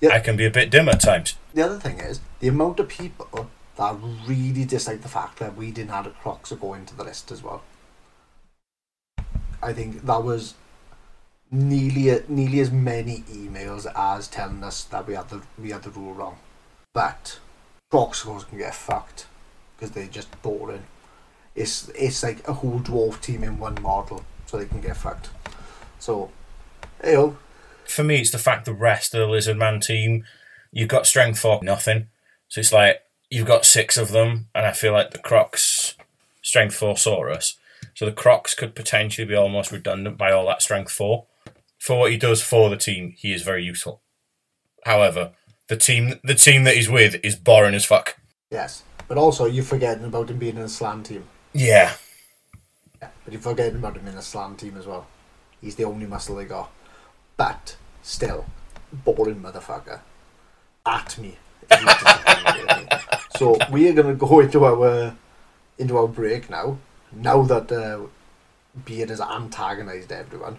[0.00, 0.10] Yeah.
[0.12, 1.36] I can be a bit dim at times.
[1.54, 3.96] The other thing is the amount of people that
[4.26, 7.62] really dislike the fact that we didn't add a Kroxigor into the list as well.
[9.66, 10.54] I think that was
[11.50, 15.90] nearly nearly as many emails as telling us that we had the we had the
[15.90, 16.38] rule wrong.
[16.94, 17.40] But
[17.92, 19.26] Kroxigors can get fucked
[19.76, 20.84] because they're just boring.
[21.56, 25.30] It's it's like a whole dwarf team in one model, so they can get fucked.
[25.98, 26.30] So,
[27.02, 27.32] hey,
[27.86, 30.24] For me, it's the fact the rest of the Lizard Man team,
[30.70, 32.06] you've got strength for nothing.
[32.46, 35.96] So it's like you've got six of them, and I feel like the Crocs
[36.40, 37.54] strength for Saurus.
[37.96, 41.24] So the Crocs could potentially be almost redundant by all that strength four.
[41.78, 44.02] For what he does for the team, he is very useful.
[44.84, 45.32] However,
[45.68, 48.18] the team the team that he's with is boring as fuck.
[48.50, 51.24] yes, but also you're forgetting about him being in a slam team.
[51.54, 51.94] Yeah.
[53.00, 55.06] Yeah, but you're forgetting about him in a slam team as well.
[55.62, 56.70] He's the only muscle they got.
[57.38, 58.44] But still,
[58.92, 60.00] boring motherfucker.
[60.84, 61.38] At me.
[61.70, 62.98] if you disagree with me.
[63.36, 65.14] so we are gonna go into our uh,
[65.78, 66.76] into our break now.
[67.12, 68.06] Now that uh,
[68.84, 70.58] Beard has antagonized everyone,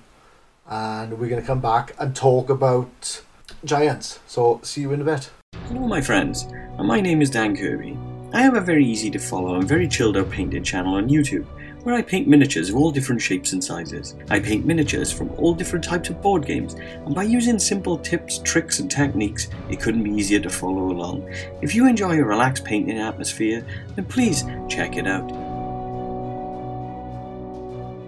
[0.67, 3.21] and we're gonna come back and talk about
[3.63, 4.19] giants.
[4.27, 5.29] So see you in a bit.
[5.67, 7.97] Hello, my friends, and my name is Dan Kirby.
[8.33, 11.45] I have a very easy to follow and very chilled out painted channel on YouTube
[11.88, 14.13] where I paint miniatures of all different shapes and sizes.
[14.29, 18.39] I paint miniatures from all different types of board games, and by using simple tips,
[18.39, 21.33] tricks, and techniques, it couldn't be easier to follow along.
[21.62, 25.31] If you enjoy a relaxed painting atmosphere, then please check it out.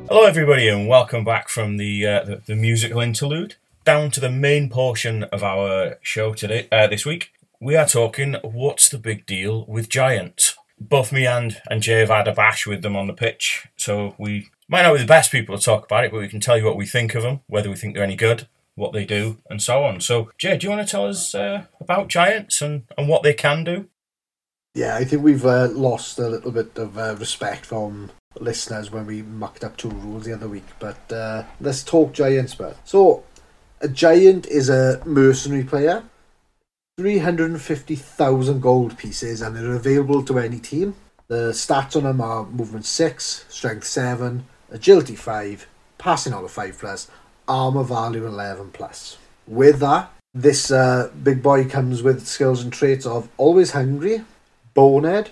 [0.10, 4.32] Hello, everybody, and welcome back from the uh, the, the musical interlude down to the
[4.32, 6.68] main portion of our show today.
[6.72, 11.62] Uh, this week, we are talking what's the big deal with giants both me and,
[11.70, 14.94] and Jay have had a bash with them on the pitch, so we might not
[14.94, 16.86] be the best people to talk about it, but we can tell you what we
[16.86, 20.00] think of them, whether we think they're any good, what they do, and so on.
[20.00, 23.34] So, Jay, do you want to tell us uh, about Giants and, and what they
[23.34, 23.90] can do?
[24.74, 29.06] Yeah, I think we've uh, lost a little bit of uh, respect from listeners when
[29.06, 33.24] we mucked up two rules the other week, but uh, let's talk Giants, but so
[33.82, 36.04] a Giant is a mercenary player
[37.00, 40.96] 350,000 gold pieces and they're available to any team.
[41.28, 45.66] The stats on them are movement 6, strength 7, agility 5,
[45.98, 47.10] passing on a 5 plus,
[47.48, 49.18] armor value 11 plus.
[49.48, 54.24] With that, this uh, big boy comes with skills and traits of always hungry,
[54.74, 55.30] bonehead,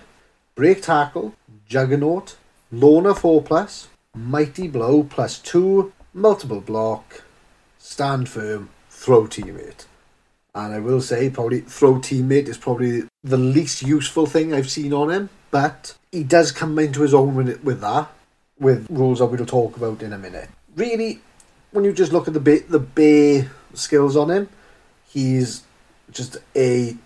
[0.54, 1.34] break tackle,
[1.68, 2.36] juggernaut,
[2.70, 7.22] loner 4 plus, mighty blow plus 2, multiple block,
[7.78, 9.86] stand firm, throw teammate.
[10.54, 14.92] And I will say, probably throw teammate is probably the least useful thing I've seen
[14.92, 15.30] on him.
[15.50, 18.08] But he does come into his own with, with that,
[18.58, 20.50] with rules that we'll talk about in a minute.
[20.74, 21.20] Really,
[21.70, 24.48] when you just look at the ba- the bare skills on him,
[25.08, 25.62] he's
[26.10, 26.96] just a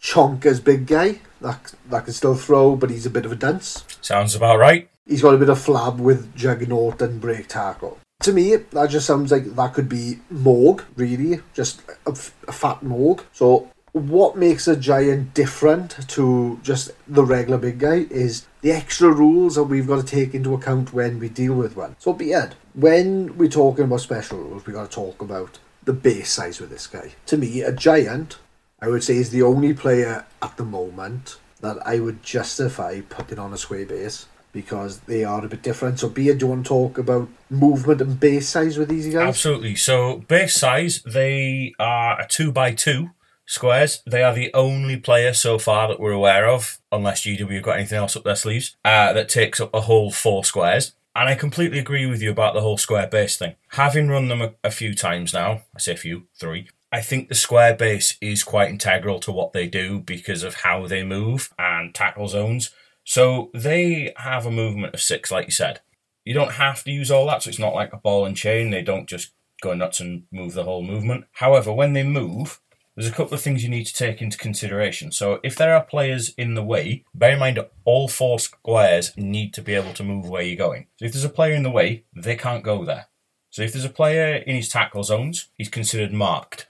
[0.00, 3.84] chonkers big guy that that can still throw, but he's a bit of a dunce.
[4.00, 4.88] Sounds about right.
[5.06, 7.98] He's got a bit of flab with juggernaut and break tackle.
[8.22, 12.10] To me, that just sounds like that could be Morg, really, just a,
[12.48, 13.22] a fat Morg.
[13.32, 19.10] So, what makes a giant different to just the regular big guy is the extra
[19.10, 21.94] rules that we've got to take into account when we deal with one.
[21.98, 25.92] So, be it, when we're talking about special rules, we've got to talk about the
[25.92, 27.12] base size with this guy.
[27.26, 28.38] To me, a giant,
[28.80, 33.38] I would say, is the only player at the moment that I would justify putting
[33.38, 35.98] on a square base because they are a bit different.
[35.98, 39.28] So, Beard, do you want to talk about movement and base size with these guys?
[39.28, 39.74] Absolutely.
[39.76, 43.10] So, base size, they are a two by two
[43.46, 44.02] squares.
[44.06, 47.76] They are the only player so far that we're aware of, unless GW have got
[47.78, 50.92] anything else up their sleeves, uh, that takes up a whole four squares.
[51.14, 53.54] And I completely agree with you about the whole square base thing.
[53.68, 57.28] Having run them a, a few times now, I say a few, three, I think
[57.28, 61.52] the square base is quite integral to what they do because of how they move
[61.58, 62.70] and tackle zones.
[63.04, 65.80] So they have a movement of six, like you said.
[66.24, 68.70] You don't have to use all that, so it's not like a ball and chain.
[68.70, 71.24] They don't just go nuts and move the whole movement.
[71.32, 72.60] However, when they move,
[72.94, 75.12] there's a couple of things you need to take into consideration.
[75.12, 79.52] So if there are players in the way, bear in mind all four squares need
[79.54, 80.86] to be able to move where you're going.
[80.96, 83.06] So if there's a player in the way, they can't go there.
[83.50, 86.66] So if there's a player in his tackle zones, he's considered marked.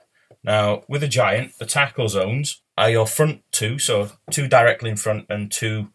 [0.47, 4.95] Now, with a giant, the tackle zones are your front two, so two directly in
[4.95, 5.89] front and two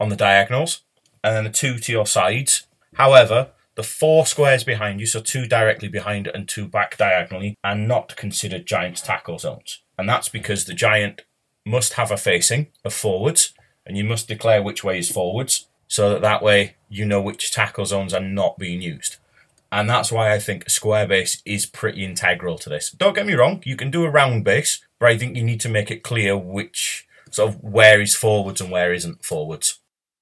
[0.00, 0.80] on the diagonals,
[1.22, 2.66] and then the two to your sides.
[2.94, 7.74] However, the four squares behind you, so two directly behind and two back diagonally, are
[7.74, 9.82] not considered giant's tackle zones.
[9.98, 11.22] And that's because the giant
[11.66, 13.52] must have a facing of forwards,
[13.84, 17.52] and you must declare which way is forwards, so that that way you know which
[17.52, 19.16] tackle zones are not being used.
[19.72, 22.90] And that's why I think square base is pretty integral to this.
[22.90, 25.60] Don't get me wrong, you can do a round base, but I think you need
[25.60, 29.78] to make it clear which sort of where is forwards and where isn't forwards.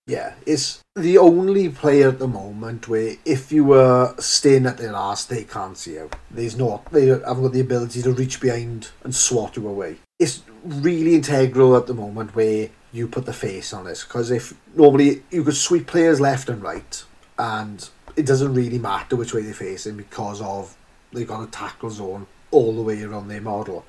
[0.06, 4.94] Yeah, it's the only player at the moment where if you were staying at their
[4.94, 6.08] ass, they can't see you.
[6.30, 6.90] There's not.
[6.90, 9.98] They haven't got the ability to reach behind and swat you away.
[10.18, 14.54] It's really integral at the moment where you put the face on this because if
[14.74, 17.04] normally you could sweep players left and right
[17.38, 20.76] and it doesn't really matter which way they're facing because of
[21.12, 23.85] they've got a tackle zone all the way around their model.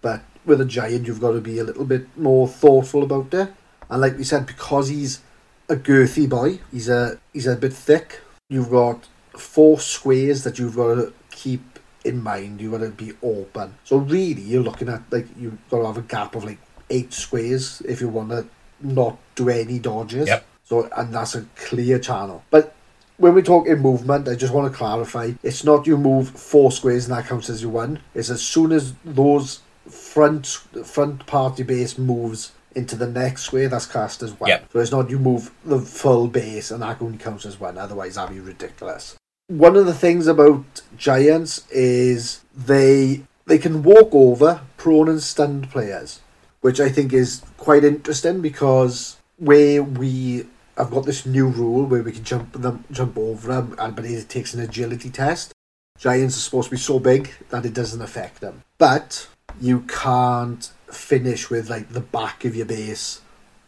[0.00, 3.52] But with a giant, you've got to be a little bit more thoughtful about it.
[3.90, 5.20] And like we said, because he's
[5.68, 6.60] a girthy boy.
[6.70, 8.20] He's a he's a bit thick.
[8.48, 12.60] You've got four squares that you've got to keep in mind.
[12.60, 13.74] You've got to be open.
[13.84, 16.58] So really, you're looking at like you've got to have a gap of like
[16.90, 18.46] eight squares if you want to
[18.80, 20.28] not do any dodges.
[20.28, 20.46] Yep.
[20.64, 22.44] So and that's a clear channel.
[22.50, 22.74] But
[23.16, 26.72] when we talk in movement, I just want to clarify: it's not you move four
[26.72, 28.00] squares and that counts as you won.
[28.14, 33.86] It's as soon as those front front party base moves into the next square, that's
[33.86, 34.48] cast as one.
[34.48, 34.70] Yep.
[34.72, 38.16] So it's not you move the full base and that only counts as one, otherwise
[38.16, 39.16] that'd be ridiculous.
[39.46, 45.70] One of the things about giants is they they can walk over prone and stunned
[45.70, 46.20] players.
[46.64, 50.46] which I think is quite interesting because where we
[50.76, 54.04] have got this new rule where we can jump them, jump over them, and but
[54.04, 55.52] it takes an agility test.
[55.98, 59.28] Giants are supposed to be so big that it doesn't affect them, but
[59.60, 63.20] you can't finish with like the back of your base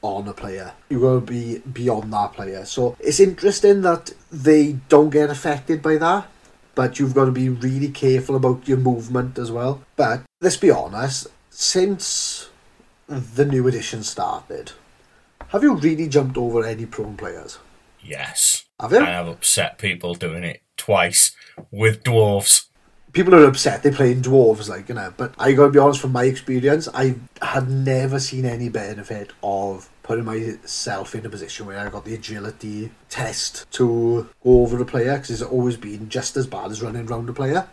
[0.03, 0.73] on a player.
[0.89, 2.65] You will be beyond that player.
[2.65, 6.29] So it's interesting that they don't get affected by that,
[6.75, 9.83] but you've got to be really careful about your movement as well.
[9.97, 12.49] But let's be honest, since
[13.09, 14.73] the new edition started,
[15.49, 17.59] have you really jumped over any prone players?
[18.01, 18.65] Yes.
[18.81, 19.01] Have you?
[19.01, 21.35] I have upset people doing it twice
[21.71, 22.67] with dwarves.
[23.13, 25.13] people are upset they're playing dwarves, like you know.
[25.17, 29.89] But I gotta be honest, from my experience, I had never seen any benefit of
[30.03, 34.85] putting myself in a position where I got the agility test to go over the
[34.85, 37.69] player because it's always been just as bad as running around a player.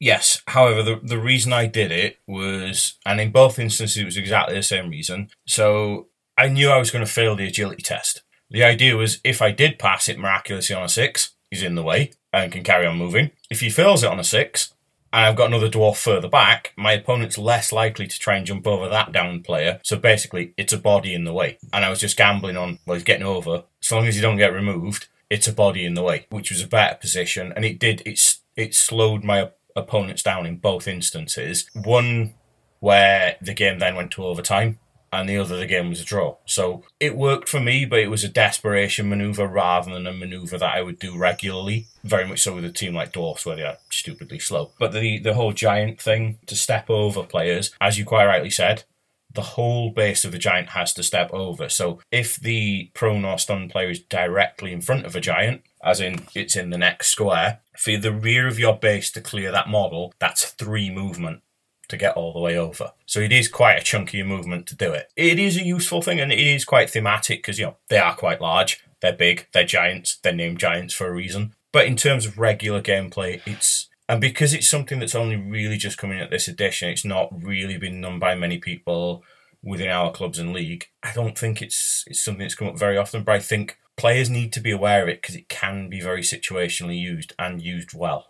[0.00, 0.42] Yes.
[0.48, 4.54] However, the the reason I did it was, and in both instances, it was exactly
[4.56, 5.28] the same reason.
[5.46, 6.08] So
[6.38, 8.22] I knew I was going to fail the agility test.
[8.50, 11.82] The idea was if I did pass it miraculously on a six, he's in the
[11.82, 13.30] way and can carry on moving.
[13.50, 14.72] If he fails it on a six,
[15.12, 18.66] and I've got another dwarf further back, my opponent's less likely to try and jump
[18.66, 19.80] over that down player.
[19.82, 21.58] So basically, it's a body in the way.
[21.72, 23.64] And I was just gambling on, well, he's getting over.
[23.82, 26.62] As long as he don't get removed, it's a body in the way, which was
[26.62, 27.52] a better position.
[27.56, 31.70] And it did, it's, it slowed my opponents down in both instances.
[31.72, 32.34] One
[32.80, 34.78] where the game then went to overtime,
[35.16, 36.36] and the other the game was a draw.
[36.44, 40.58] So it worked for me, but it was a desperation maneuver rather than a maneuver
[40.58, 41.86] that I would do regularly.
[42.04, 44.72] Very much so with a team like Dwarfs, where they are stupidly slow.
[44.78, 48.84] But the the whole giant thing to step over players, as you quite rightly said,
[49.32, 51.68] the whole base of the giant has to step over.
[51.68, 56.00] So if the prone or stun player is directly in front of a giant, as
[56.00, 59.68] in it's in the next square, for the rear of your base to clear that
[59.68, 61.42] model, that's three movement
[61.88, 62.92] to get all the way over.
[63.06, 65.10] So it is quite a chunky movement to do it.
[65.16, 68.14] It is a useful thing and it is quite thematic because, you know, they are
[68.14, 71.54] quite large, they're big, they're giants, they're named giants for a reason.
[71.72, 75.98] But in terms of regular gameplay, it's and because it's something that's only really just
[75.98, 79.24] coming at this edition, it's not really been done by many people
[79.62, 80.86] within our clubs and league.
[81.02, 84.30] I don't think it's it's something that's come up very often, but I think players
[84.30, 87.94] need to be aware of it because it can be very situationally used and used
[87.94, 88.28] well.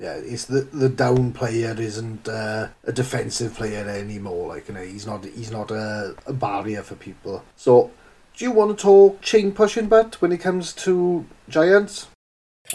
[0.00, 4.48] Yeah, it's the the down player isn't uh, a defensive player anymore.
[4.48, 7.44] Like you know, he's not he's not a, a barrier for people.
[7.56, 7.90] So,
[8.36, 12.06] do you want to talk chain pushing, but when it comes to giants?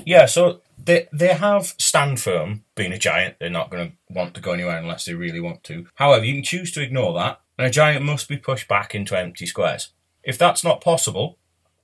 [0.06, 2.66] Yeah, so they they have stand firm.
[2.76, 5.64] Being a giant, they're not going to want to go anywhere unless they really want
[5.66, 5.88] to.
[5.96, 9.18] However, you can choose to ignore that, and a giant must be pushed back into
[9.18, 9.90] empty squares.
[10.24, 11.38] If that's not possible,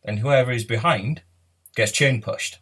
[0.03, 1.21] then whoever is behind
[1.75, 2.59] gets chain pushed.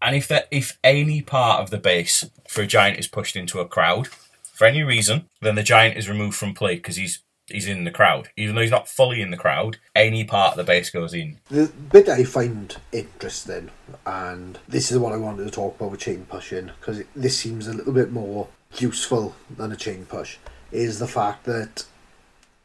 [0.00, 3.60] And if that if any part of the base for a giant is pushed into
[3.60, 4.08] a crowd
[4.52, 7.90] for any reason, then the giant is removed from play because he's he's in the
[7.90, 8.28] crowd.
[8.36, 11.38] Even though he's not fully in the crowd, any part of the base goes in.
[11.50, 13.70] The bit that I find interesting,
[14.06, 17.66] and this is what I wanted to talk about with chain pushing, because this seems
[17.66, 20.36] a little bit more useful than a chain push,
[20.70, 21.84] is the fact that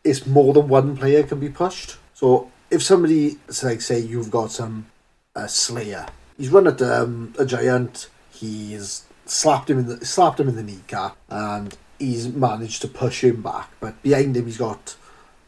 [0.04, 1.98] it's more than one player can be pushed.
[2.14, 4.88] So if somebody, so like say you've got some
[5.36, 6.08] a Slayer,
[6.38, 10.64] he's run at um, a giant, he's slapped him in the slapped him in the
[10.64, 13.70] kneecap, and he's managed to push him back.
[13.80, 14.96] But behind him, he's got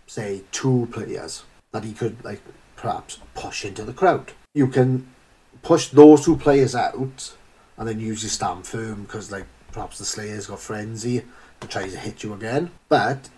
[0.08, 2.42] say two players that he could like
[2.76, 4.32] perhaps push into the crowd.
[4.54, 5.08] You can
[5.62, 7.34] push those two players out
[7.78, 11.24] and then use your stand firm because like perhaps the Slayer's got frenzy
[11.60, 12.72] and tries to hit you again.
[12.88, 13.30] But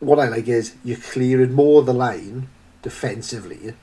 [0.00, 2.48] what I like is you're clearing more of the line
[2.82, 3.74] defensively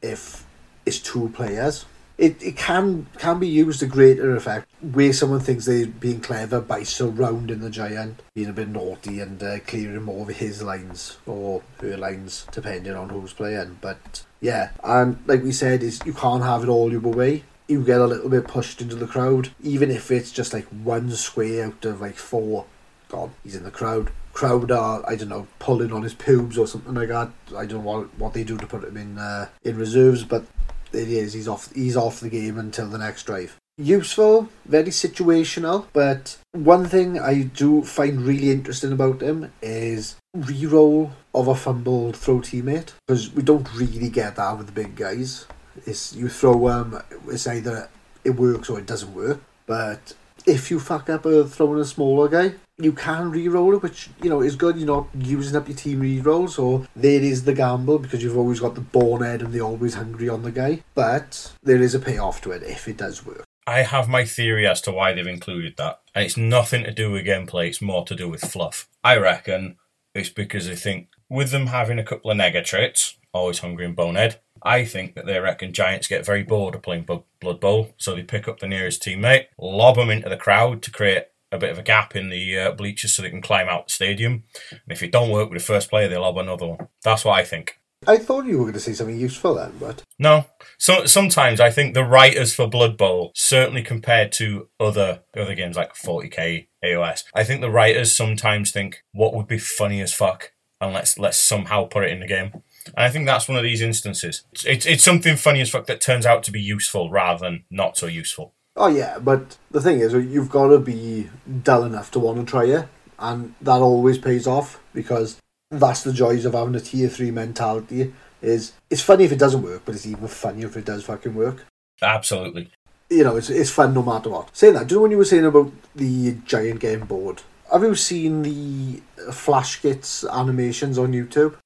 [0.00, 0.46] if
[0.86, 1.84] it's two players.
[2.18, 6.60] It, it can can be used to greater effect where someone thinks they're being clever
[6.60, 11.18] by surrounding the giant, being a bit naughty and uh, clearing more of his lines
[11.26, 13.78] or her lines, depending on who's playing.
[13.80, 17.44] But yeah, and like we said, is you can't have it all your way.
[17.68, 21.10] You get a little bit pushed into the crowd, even if it's just like one
[21.12, 22.66] square out of like four.
[23.08, 24.10] God, he's in the crowd.
[24.32, 27.30] Crowd are I don't know pulling on his pubes or something like that.
[27.56, 30.44] I don't know what what they do to put him in uh, in reserves, but
[30.92, 31.32] it is.
[31.32, 31.72] He's off.
[31.74, 33.56] He's off the game until the next drive.
[33.76, 35.86] Useful, very situational.
[35.92, 42.16] But one thing I do find really interesting about him is re-roll of a fumbled
[42.16, 45.46] throw teammate because we don't really get that with the big guys.
[45.86, 47.88] It's you throw um, it's either
[48.24, 49.40] it works or it doesn't work.
[49.66, 50.14] But
[50.46, 54.30] if you fuck up a throwing a smaller guy, you can re-roll it, which you
[54.30, 54.76] know is good.
[54.76, 58.60] You're not using up your team re-rolls, so there is the gamble because you've always
[58.60, 60.82] got the bonehead and the always hungry on the guy.
[60.94, 63.44] But there is a payoff to it if it does work.
[63.66, 67.10] I have my theory as to why they've included that, and it's nothing to do
[67.10, 67.68] with gameplay.
[67.68, 68.88] It's more to do with fluff.
[69.04, 69.76] I reckon
[70.14, 73.94] It's because I think with them having a couple of nega traits, always hungry and
[73.94, 78.14] bonehead, I think that they reckon Giants get very bored of playing Blood Bowl, so
[78.14, 81.70] they pick up the nearest teammate, lob them into the crowd to create a bit
[81.70, 84.44] of a gap in the uh, bleachers so they can climb out the stadium.
[84.70, 86.88] And if it don't work with the first player, they'll have another one.
[87.02, 87.78] That's what I think.
[88.06, 90.46] I thought you were going to say something useful then, but No,
[90.78, 95.76] so sometimes I think the writers for Blood Bowl, certainly compared to other other games
[95.76, 100.52] like 40k AOS, I think the writers sometimes think what would be funny as fuck,
[100.80, 102.62] and let's let's somehow put it in the game.
[102.86, 104.44] And I think that's one of these instances.
[104.52, 107.64] It's, it's it's something funny as fuck that turns out to be useful rather than
[107.68, 108.54] not so useful.
[108.80, 111.28] Oh yeah, but the thing is, you've got to be
[111.64, 116.12] dull enough to want to try it, and that always pays off because that's the
[116.12, 118.14] joys of having a tier three mentality.
[118.40, 121.34] Is it's funny if it doesn't work, but it's even funnier if it does fucking
[121.34, 121.66] work.
[122.00, 122.70] Absolutely.
[123.10, 124.56] you know, it's, it's fun no matter what.
[124.56, 127.42] Saying that, do you know when you were saying about the giant game board?
[127.72, 131.56] Have you seen the Flashgitz animations on YouTube?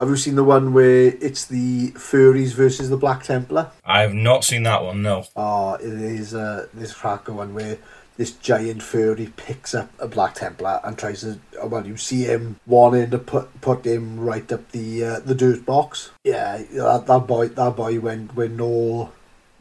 [0.00, 3.70] Have you seen the one where it's the furries versus the Black Templar?
[3.82, 5.00] I have not seen that one.
[5.00, 5.24] No.
[5.34, 7.78] Oh, it is uh, this cracker one where
[8.18, 11.38] this giant furry picks up a Black Templar and tries to.
[11.62, 15.34] uh, Well, you see him wanting to put put him right up the uh, the
[15.34, 16.10] dirt box.
[16.24, 19.12] Yeah, that, that boy that boy went where no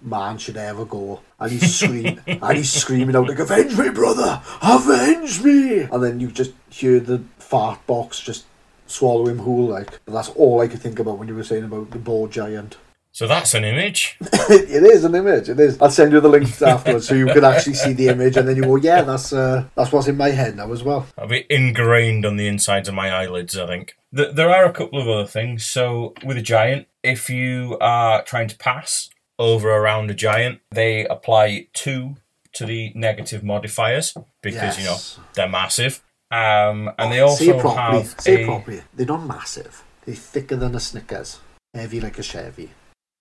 [0.02, 4.42] man should ever go, and he's screaming and he's screaming out like, "Avenge me, brother!
[4.62, 8.44] Avenge me!" And then you just hear the fart box just
[8.88, 9.66] swallow him whole.
[9.68, 12.78] Like that's all I could think about when you were saying about the boar giant.
[13.12, 14.18] So that's an image.
[14.50, 15.48] it is an image.
[15.48, 15.82] It is.
[15.82, 18.58] I'll send you the link afterwards so you can actually see the image, and then
[18.58, 21.46] you go, "Yeah, that's uh, that's what's in my head now as well." I'll be
[21.50, 23.96] ingrained on the insides of my eyelids, I think.
[24.14, 25.66] Th- There are a couple of other things.
[25.66, 29.10] So, with a giant, if you are trying to pass
[29.40, 32.18] over around a giant, they apply two
[32.52, 34.98] to the negative modifiers because, you know,
[35.36, 36.02] they're massive.
[36.36, 38.02] Um, and they say also it properly.
[38.02, 38.82] have say it properly.
[38.94, 39.84] They're not massive.
[40.06, 41.40] They're thicker than a Snickers,
[41.74, 42.72] heavy like a Chevy,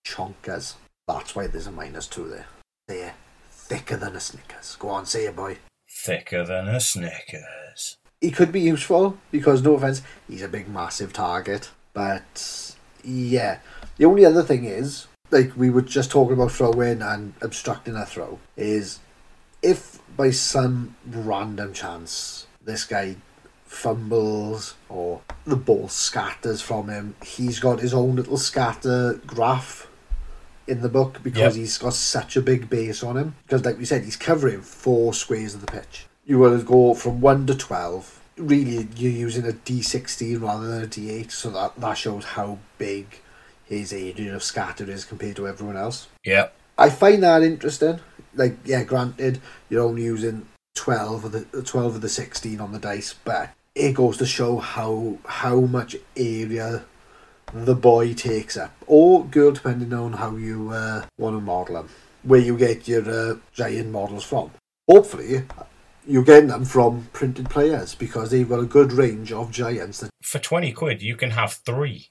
[0.07, 0.75] chonkers.
[1.07, 2.47] That's why there's a minus two there.
[2.89, 3.15] They're
[3.51, 4.77] thicker than a Snickers.
[4.77, 5.59] Go on, say it, boy.
[5.89, 7.97] Thicker than a Snickers.
[8.21, 11.71] he could be useful because no offense, he's a big massive target.
[11.93, 13.59] But yeah,
[13.97, 18.05] the only other thing is, like we were just talking about throwing and obstructing a
[18.07, 18.99] throw, is
[19.63, 23.17] if by some random chance this guy
[23.65, 29.89] fumbles or the ball scatters from him, he's got his own little scatter graph
[30.67, 31.53] in the book because Yep.
[31.55, 33.35] he's got such a big base on him.
[33.47, 36.07] Because, like we said, he's covering four squares of the pitch.
[36.25, 38.21] You will go from 1 to 12.
[38.39, 43.21] Really, you're using a D16 rather than a D8, so that, that shows how big
[43.65, 46.09] his area of scatter is compared to everyone else.
[46.25, 46.49] Yeah.
[46.79, 48.01] I find that interesting.
[48.35, 52.79] Like, yeah, granted, you're only using twelve of the twelve of the sixteen on the
[52.79, 56.85] dice, but it goes to show how how much area
[57.53, 61.89] the boy takes up, or girl, depending on how you uh, want to model them
[62.25, 64.51] where you get your uh, giant models from.
[64.89, 65.45] Hopefully,
[66.07, 70.01] you're getting them from printed players because they've got a good range of giants.
[70.01, 72.09] That For 20 quid, you can have three.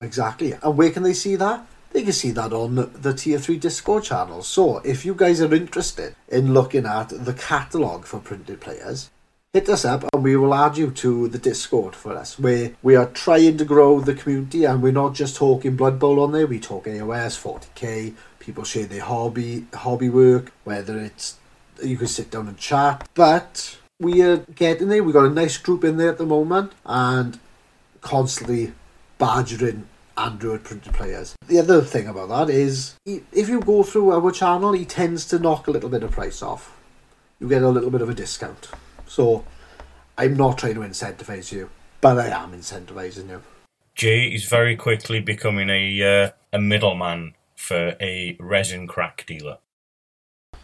[0.00, 0.52] Exactly.
[0.52, 1.66] And where can they see that?
[1.94, 4.42] They can see that on the Tier 3 Discord channel.
[4.42, 9.10] So, if you guys are interested in looking at the catalogue for printed players,
[9.52, 12.96] hit us up and we will add you to the Discord for us, where we
[12.96, 16.48] are trying to grow the community and we're not just talking Blood Bowl on there,
[16.48, 21.36] we talk AOS, 40k, people share their hobby, hobby work, whether it's
[21.80, 25.04] you can sit down and chat, but we are getting there.
[25.04, 27.38] We've got a nice group in there at the moment and
[28.00, 28.72] constantly
[29.16, 29.86] badgering
[30.16, 31.34] Android printed players.
[31.46, 35.26] The other thing about that is he- if you go through our channel, he tends
[35.26, 36.76] to knock a little bit of price off.
[37.40, 38.68] You get a little bit of a discount.
[39.06, 39.44] So
[40.16, 43.42] I'm not trying to incentivize you, but I am incentivizing you.
[43.94, 49.58] Jay is very quickly becoming a uh, a middleman for a resin crack dealer.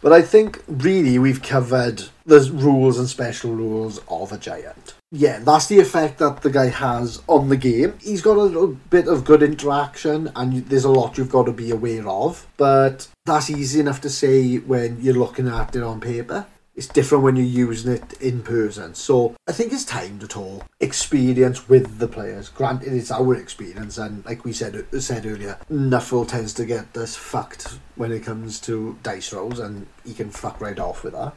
[0.01, 4.95] But I think really we've covered the rules and special rules of a giant.
[5.13, 7.97] Yeah, that's the effect that the guy has on the game.
[7.99, 11.51] He's got a little bit of good interaction, and there's a lot you've got to
[11.51, 12.47] be aware of.
[12.55, 16.45] But that's easy enough to say when you're looking at it on paper.
[16.73, 18.95] It's different when you're using it in person.
[18.95, 22.47] So I think it's time to talk experience with the players.
[22.47, 27.17] Granted, it's our experience, and like we said said earlier, Nuffle tends to get this
[27.17, 31.33] fucked when it comes to dice rolls, and he can fuck right off with that.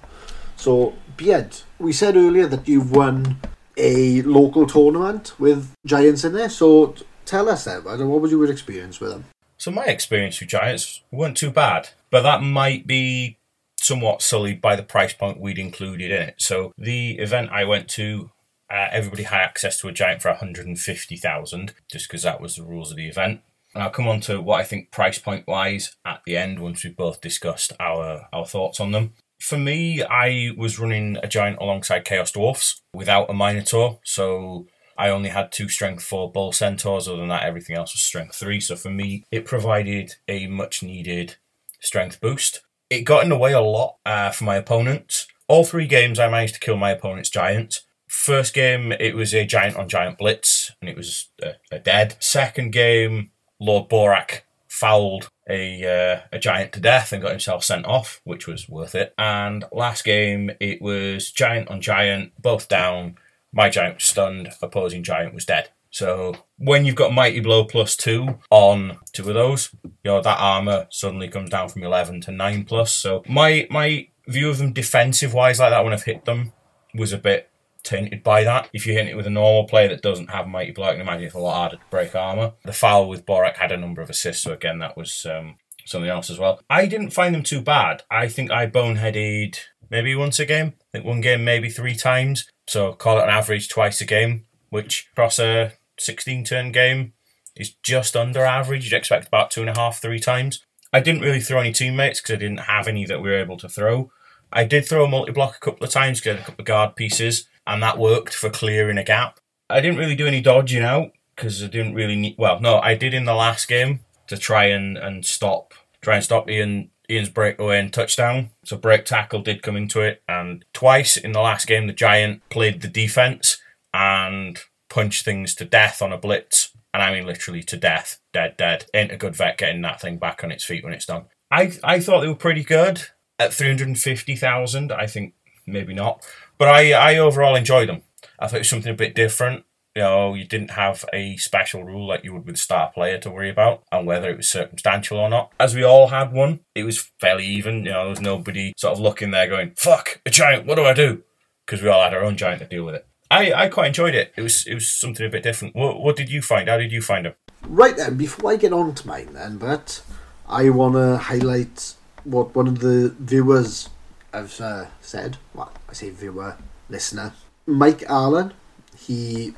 [0.57, 3.41] So, Beard, we said earlier that you've won
[3.77, 6.49] a local tournament with Giants in there.
[6.49, 6.95] So
[7.25, 9.25] tell us then, what was your experience with them?
[9.57, 13.39] So my experience with Giants weren't too bad, but that might be
[13.77, 16.35] somewhat sullied by the price point we'd included in it.
[16.39, 18.31] So the event I went to
[18.71, 22.91] uh, everybody had access to a giant for 150,000, just because that was the rules
[22.91, 23.41] of the event.
[23.75, 26.83] And I'll come on to what I think price point wise at the end once
[26.83, 29.13] we've both discussed our, our thoughts on them.
[29.45, 34.67] For me, I was running a giant alongside Chaos Dwarfs without a Minotaur, so
[34.97, 37.07] I only had two strength four bull centaurs.
[37.07, 38.59] Other than that, everything else was strength three.
[38.59, 41.37] So for me, it provided a much needed
[41.79, 42.63] strength boost.
[42.89, 45.27] It got in the way a lot uh, for my opponents.
[45.47, 47.83] All three games, I managed to kill my opponent's giant.
[48.09, 52.17] First game, it was a giant on giant blitz, and it was a, a dead.
[52.19, 53.31] Second game,
[53.61, 54.44] Lord Borak
[54.75, 58.95] fouled a uh, a giant to death and got himself sent off, which was worth
[58.95, 59.15] it.
[59.17, 63.17] And last game, it was giant on giant, both down.
[63.53, 65.71] My giant was stunned, opposing giant was dead.
[65.91, 70.41] So when you've got mighty blow plus two on two of those, you know that
[70.41, 72.93] armor suddenly comes down from eleven to nine plus.
[72.93, 76.53] So my my view of them defensive wise like that when I've hit them
[76.95, 77.49] was a bit
[77.85, 78.69] tainted by that.
[78.73, 81.03] If you hit it with a normal player that doesn't have Mighty Blow, I can
[81.03, 82.53] imagine it's a lot harder to break armor.
[82.65, 86.11] The foul with Borak had a number of assists, so again, that was um, something
[86.11, 86.61] else as well.
[86.69, 88.03] I didn't find them too bad.
[88.11, 89.59] I think I boneheaded
[89.91, 90.75] maybe once a game.
[90.81, 92.49] I think one game maybe three times.
[92.67, 97.13] So call it an average twice a game, which across a 16 turn game
[97.57, 98.85] is just under average.
[98.85, 100.65] You'd expect about two and a half, three times.
[100.93, 103.57] I didn't really throw any teammates because I didn't have any that we were able
[103.59, 104.11] to throw.
[104.53, 106.95] I did throw a multi block a couple of times had a couple of guard
[106.95, 109.39] pieces, and that worked for clearing a gap.
[109.71, 112.37] I didn't really do any dodging out because I didn't really need.
[112.39, 116.25] Well, no, I did in the last game to try and, and stop try and
[116.25, 118.51] stop Ian Ian's breakaway uh, and touchdown.
[118.65, 122.49] So break tackle did come into it, and twice in the last game the Giant
[122.51, 123.59] played the defense
[123.93, 128.57] and punched things to death on a blitz, and I mean literally to death, dead,
[128.57, 128.87] dead.
[128.95, 131.27] Ain't a good vet getting that thing back on its feet when it's done.
[131.51, 133.03] I I thought they were pretty good
[133.39, 134.93] at three hundred fifty thousand.
[134.93, 135.35] I think
[135.67, 136.25] maybe not,
[136.59, 138.03] but I I overall enjoyed them.
[138.39, 139.65] I thought it was something a bit different.
[139.95, 143.31] You know, you didn't have a special rule like you would with star player to
[143.31, 145.53] worry about, and whether it was circumstantial or not.
[145.61, 147.85] As we all had one, it was fairly even.
[147.85, 150.85] You know, there was nobody sort of looking there going, "Fuck a giant, what do
[150.85, 151.23] I do?"
[151.65, 153.07] Because we all had our own giant to deal with it.
[153.31, 154.33] I, I quite enjoyed it.
[154.37, 155.75] It was it was something a bit different.
[155.75, 156.69] What, what did you find?
[156.69, 157.37] How did you find it?
[157.63, 160.03] Right then, before I get on to mine, then, but
[160.49, 161.95] I want to highlight
[162.25, 163.89] what one of the viewers
[164.33, 165.39] have uh, said.
[165.55, 166.57] Well, I say viewer,
[166.89, 167.35] listener.
[167.67, 168.53] Mike Allen,
[168.99, 169.55] he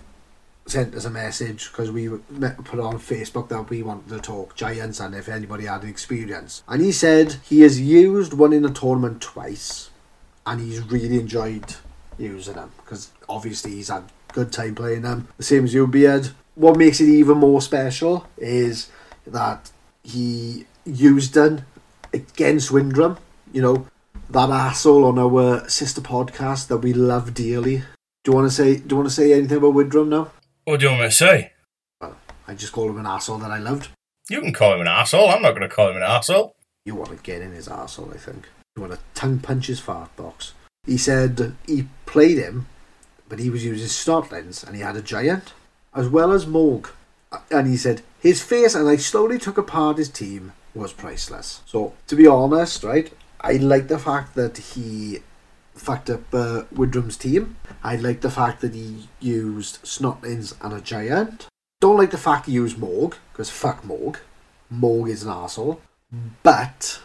[0.66, 5.00] sent us a message because we put on Facebook that we wanted to talk Giants
[5.00, 6.62] and if anybody had experience.
[6.68, 9.88] And he said he has used one in a tournament twice
[10.44, 11.76] and he's really enjoyed
[12.18, 15.28] using them because obviously he's had good time playing them.
[15.38, 16.32] The same as you, Beard.
[16.54, 18.90] What makes it even more special is
[19.26, 19.70] that
[20.02, 21.64] he used them
[22.12, 23.16] against Windrum.
[23.54, 23.86] You know,
[24.30, 27.78] that asshole on our sister podcast that we love dearly.
[28.24, 28.76] Do you want to say?
[28.76, 30.32] Do you want to say anything about Windrum now?
[30.64, 31.52] What do you want me to say?
[32.00, 32.16] Well,
[32.48, 33.88] I just called him an asshole that I loved.
[34.28, 35.28] You can call him an asshole.
[35.28, 36.56] I'm not going to call him an asshole.
[36.84, 38.48] You want to get in his asshole, I think.
[38.74, 40.52] You want to tongue punch his fart box.
[40.84, 42.66] He said he played him,
[43.28, 45.52] but he was using Snotlings and he had a giant,
[45.94, 46.90] as well as Morg.
[47.50, 51.60] And he said his face, and I slowly took apart his team, was priceless.
[51.66, 53.12] So, to be honest, right,
[53.46, 55.20] I like the fact that he
[55.72, 57.56] fucked up uh, Woodrum's team.
[57.80, 61.46] I like the fact that he used Snotlings and a giant.
[61.80, 64.18] Don't like the fact he used Morg, because fuck Morg.
[64.68, 65.80] Morg is an asshole.
[66.42, 67.00] But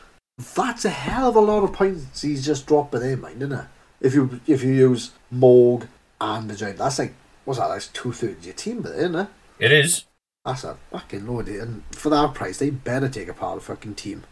[0.56, 3.60] that's a hell of a lot of points he's just dropped by their mind, isn't
[3.60, 3.66] it?
[4.00, 5.88] If you if you use Morg
[6.20, 7.14] and the giant, that's like
[7.46, 7.68] what's that?
[7.68, 9.28] That's two thirds of your team, there, isn't it?
[9.60, 10.06] It is.
[10.44, 11.50] That's a fucking load.
[11.50, 14.24] And for that price, they better take apart a fucking team.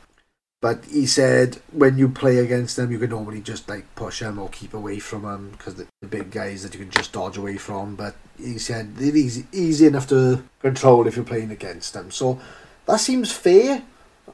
[0.61, 4.37] But he said when you play against them, you can normally just like push them
[4.39, 7.37] or keep away from them because the, the big guys that you can just dodge
[7.37, 7.95] away from.
[7.95, 12.11] But he said they're easy, easy enough to control if you're playing against them.
[12.11, 12.39] So
[12.85, 13.83] that seems fair,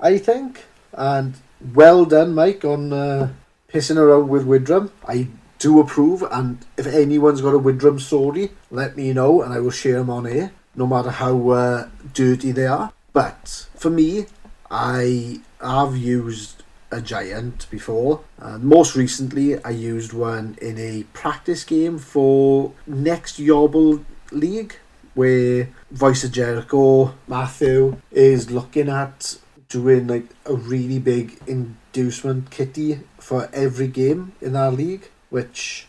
[0.02, 0.64] I think.
[0.94, 1.36] And
[1.74, 3.34] well done, Mike, on uh,
[3.72, 4.90] pissing around with Widrum.
[5.08, 5.28] I
[5.60, 6.24] do approve.
[6.32, 10.10] And if anyone's got a Widrum story, let me know and I will share them
[10.10, 12.92] on air, no matter how uh, dirty they are.
[13.14, 14.26] But for me,
[14.72, 18.22] I have used a giant before.
[18.40, 24.76] Uh, most recently, I used one in a practice game for next Yobble League,
[25.14, 29.38] where Voice of Jericho Matthew is looking at
[29.68, 35.88] doing like a really big inducement kitty for every game in our league, which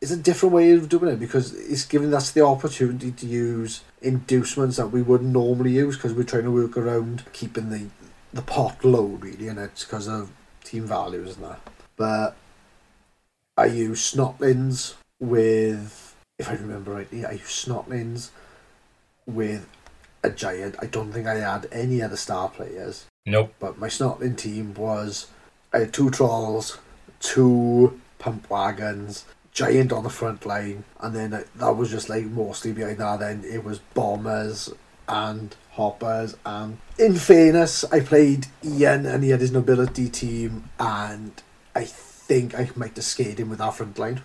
[0.00, 3.82] is a different way of doing it because it's giving us the opportunity to use
[4.02, 7.86] inducements that we wouldn't normally use because we're trying to work around keeping the
[8.34, 10.30] the pot low really and it's because of
[10.62, 11.60] team values and that
[11.96, 12.36] but
[13.56, 16.04] I use snotlings with
[16.38, 18.30] if I remember rightly, I used Snotlings
[19.26, 19.68] with
[20.22, 20.76] a giant.
[20.80, 23.54] I don't think I had any other star players, Nope.
[23.60, 25.28] but my Snotling team was
[25.72, 26.78] I had two trolls,
[27.20, 32.24] two pump wagons, giant on the front line, and then uh, that was just like
[32.24, 33.20] mostly behind that.
[33.20, 34.72] Then it was bombers
[35.06, 36.36] and hoppers.
[36.44, 41.32] And in fairness, I played Ian and he had his nobility team, and
[41.74, 44.22] I think I might have scared him with our front line.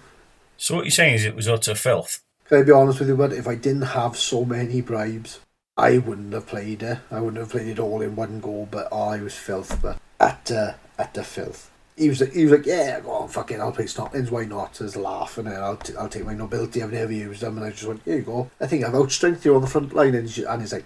[0.57, 2.21] So what you're saying is it was utter filth.
[2.47, 3.33] Can I be honest with you, bud?
[3.33, 5.39] If I didn't have so many bribes,
[5.77, 6.99] I wouldn't have played it.
[7.11, 8.67] I wouldn't have played it all in one go.
[8.69, 9.81] But oh, I was filth.
[9.81, 13.51] But at at the filth, he was like, he was like, yeah, go on, fuck
[13.51, 14.31] it, I'll play Snotlings.
[14.31, 14.73] Why not?
[14.73, 16.83] Just laughing and I'll t- I'll take my nobility.
[16.83, 18.49] I've never used them, and I just went, here you go.
[18.59, 20.85] I think I've outstrengthed you on the front line, and he's, and he's like,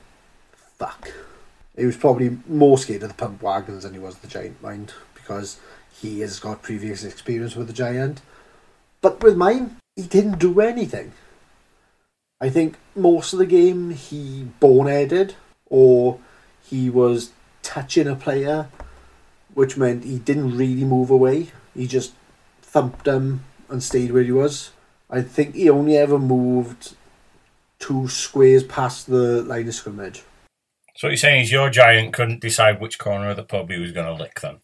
[0.78, 1.12] fuck.
[1.76, 4.94] He was probably more scared of the pump wagons than he was the giant mind
[5.16, 5.60] because
[5.92, 8.22] he has got previous experience with the giant.
[9.02, 11.14] But with mine, he didn't do anything.
[12.40, 15.34] I think most of the game he boneheaded
[15.68, 16.20] or
[16.62, 18.70] he was touching a player,
[19.54, 21.52] which meant he didn't really move away.
[21.74, 22.14] He just
[22.62, 24.72] thumped him and stayed where he was.
[25.10, 26.96] I think he only ever moved
[27.80, 30.24] two squares past the line of scrimmage.
[30.96, 33.80] So what you're saying is your giant couldn't decide which corner of the pub he
[33.80, 34.60] was going to lick then.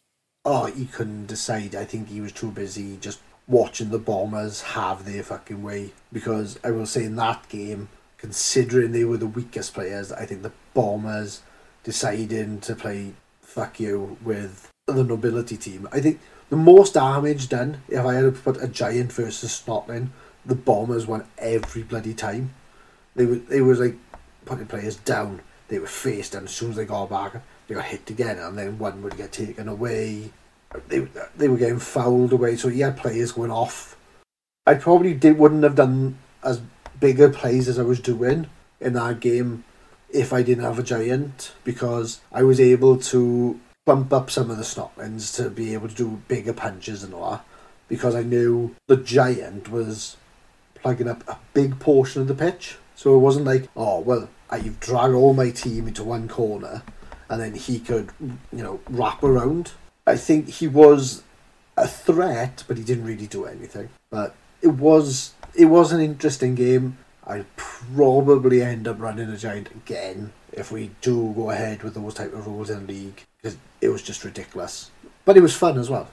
[0.46, 1.76] Oh, he couldn't decide.
[1.76, 5.92] I think he was too busy just watching the Bombers have their fucking way.
[6.14, 10.44] Because I will say in that game, considering they were the weakest players, I think
[10.44, 11.42] the Bombers
[11.84, 15.88] deciding to play fuck you with the nobility team.
[15.92, 16.20] I think
[16.50, 20.10] the most damage done, if I had to put a giant versus Snotling,
[20.46, 22.54] the Bombers won every bloody time.
[23.16, 23.96] They were they was like
[24.46, 25.42] putting players down.
[25.70, 28.58] They were faced and as soon as they got back, they got hit again, and
[28.58, 30.32] then one would get taken away.
[30.88, 31.08] They
[31.38, 33.96] they were getting fouled away, so he had players going off.
[34.66, 36.62] I probably did wouldn't have done as
[37.00, 38.48] bigger plays as I was doing
[38.82, 39.64] in that game
[40.12, 44.58] if I didn't have a giant because I was able to bump up some of
[44.58, 47.46] the Snotlings to be able to do bigger punches and all that
[47.88, 50.18] because I knew the giant was
[50.76, 52.78] plugging up a big portion of the pitch.
[53.00, 56.84] So it wasn't like, oh well, uh, I've dragged all my team into one corner,
[57.30, 59.72] and then he could, you know, wrap around.
[60.06, 61.24] I think he was
[61.78, 63.88] a threat, but he didn't really do anything.
[64.10, 66.98] But it was it was an interesting game.
[67.26, 72.16] I'd probably end up running a giant again if we do go ahead with those
[72.16, 74.92] type of rules in the league because it was just ridiculous.
[75.24, 76.10] But it was fun as well.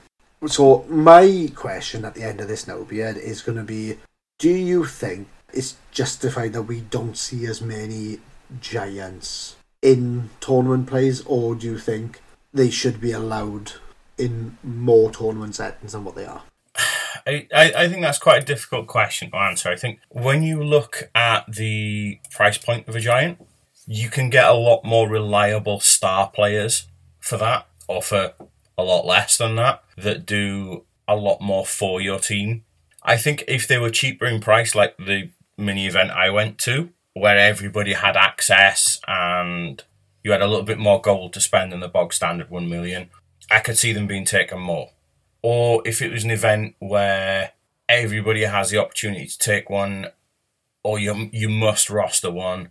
[0.47, 3.99] So my question at the end of this now, Beard, is going to be:
[4.39, 8.18] Do you think it's justified that we don't see as many
[8.61, 12.20] giants in tournament plays, or do you think
[12.53, 13.72] they should be allowed
[14.18, 16.42] in more tournament settings than what they are?
[17.26, 19.68] I, I think that's quite a difficult question to answer.
[19.68, 23.38] I think when you look at the price point of a giant,
[23.86, 26.86] you can get a lot more reliable star players
[27.20, 28.32] for that, or for
[28.78, 32.64] a lot less than that, that do a lot more for your team.
[33.03, 36.91] I think if they were cheaper in price, like the mini event I went to,
[37.15, 39.83] where everybody had access and
[40.23, 43.11] you had a little bit more gold to spend than the bog standard 1 million,
[43.51, 44.91] I could see them being taken more.
[45.43, 47.53] Or if it was an event where
[47.89, 50.09] everybody has the opportunity to take one,
[50.83, 52.71] or you, you must roster one,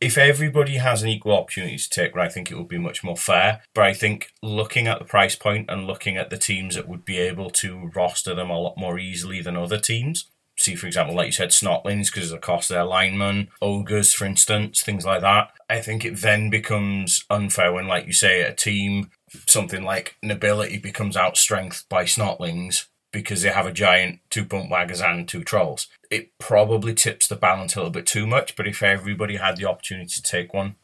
[0.00, 3.04] if everybody has an equal opportunity to take one, I think it would be much
[3.04, 3.62] more fair.
[3.74, 7.04] But I think looking at the price point and looking at the teams that would
[7.04, 10.26] be able to roster them a lot more easily than other teams,
[10.60, 14.12] see, for example, like you said, Snotlings because of the cost of their linemen, ogres,
[14.12, 15.52] for instance, things like that.
[15.70, 19.10] I think it then becomes unfair when, like you say, a team,
[19.46, 25.02] something like Nobility becomes outstrengthed by Snotlings because they have a giant two pump waggers
[25.02, 25.88] and two trolls.
[26.10, 29.68] It probably tips the balance a little bit too much, but if everybody had the
[29.68, 30.76] opportunity to take one,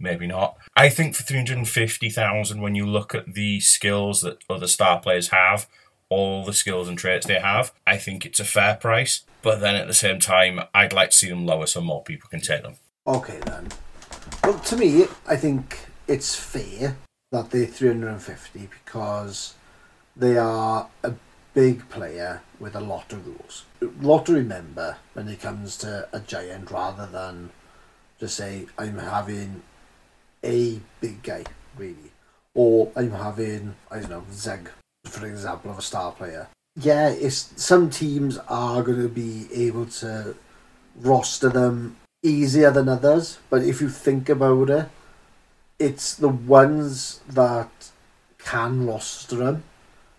[0.00, 0.56] maybe not.
[0.76, 5.68] I think for 350,000, when you look at the skills that other star players have,
[6.12, 9.24] all the skills and traits they have, I think it's a fair price.
[9.40, 12.28] But then at the same time, I'd like to see them lower so more people
[12.28, 12.76] can take them.
[13.06, 13.68] Okay then.
[14.44, 16.96] Well, to me, I think it's fair
[17.32, 19.54] that they're 350 because
[20.14, 21.14] they are a
[21.54, 23.64] big player with a lot of rules.
[23.80, 27.50] A lot to remember when it comes to a giant rather than
[28.20, 29.62] just say, I'm having
[30.44, 31.44] a big guy,
[31.76, 32.12] really.
[32.54, 34.70] Or I'm having, I don't know, Zeg,
[35.04, 36.48] for example, of a star player.
[36.76, 40.34] Yeah, it's some teams are going to be able to
[40.96, 44.88] roster them easier than others, but if you think about it,
[45.78, 47.90] it's the ones that
[48.38, 49.64] can roster them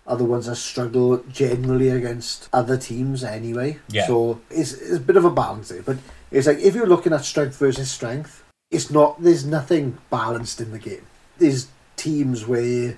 [0.05, 3.79] are the ones that struggle generally against other teams anyway.
[3.87, 4.05] Yeah.
[4.07, 5.81] So it's, it's a bit of a balance there.
[5.81, 5.97] But
[6.29, 10.71] it's like if you're looking at strength versus strength, it's not there's nothing balanced in
[10.71, 11.05] the game.
[11.37, 12.97] There's teams where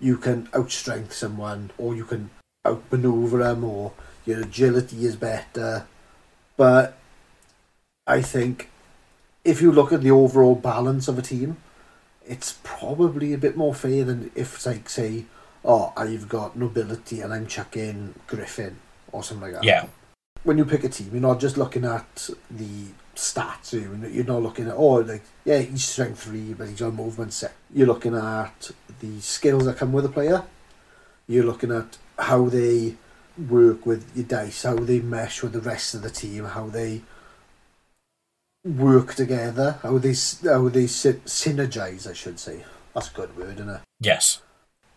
[0.00, 2.30] you can outstrength someone or you can
[2.66, 3.92] outmaneuver them or
[4.24, 5.86] your agility is better.
[6.56, 6.98] But
[8.06, 8.70] I think
[9.44, 11.56] if you look at the overall balance of a team,
[12.26, 15.26] it's probably a bit more fair than if it's like say,
[15.64, 18.78] oh, I've got nobility and I'm chucking Griffin
[19.12, 19.64] or something like that.
[19.64, 19.86] Yeah.
[20.42, 23.74] When you pick a team, you're not just looking at the stats.
[23.74, 26.94] Eh, you you're not looking at oh, like yeah, he's strength three, but he's on
[26.94, 27.52] movement six.
[27.72, 30.44] You're looking at the skills that come with a player.
[31.26, 32.96] You're looking at how they
[33.48, 37.02] work with your dice, how they mesh with the rest of the team, how they
[38.64, 40.14] work together, how they
[40.44, 42.08] how they sy- synergize.
[42.08, 42.64] I should say
[42.94, 43.80] that's a good word, isn't it?
[44.00, 44.42] Yes.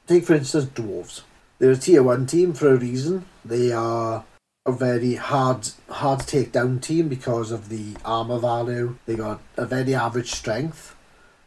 [0.07, 1.22] Take for instance dwarves.
[1.59, 3.26] They're a tier one team for a reason.
[3.43, 4.24] They are
[4.70, 8.97] a very hard hard to take down team because of the armor value.
[9.05, 10.95] They got a very average strength.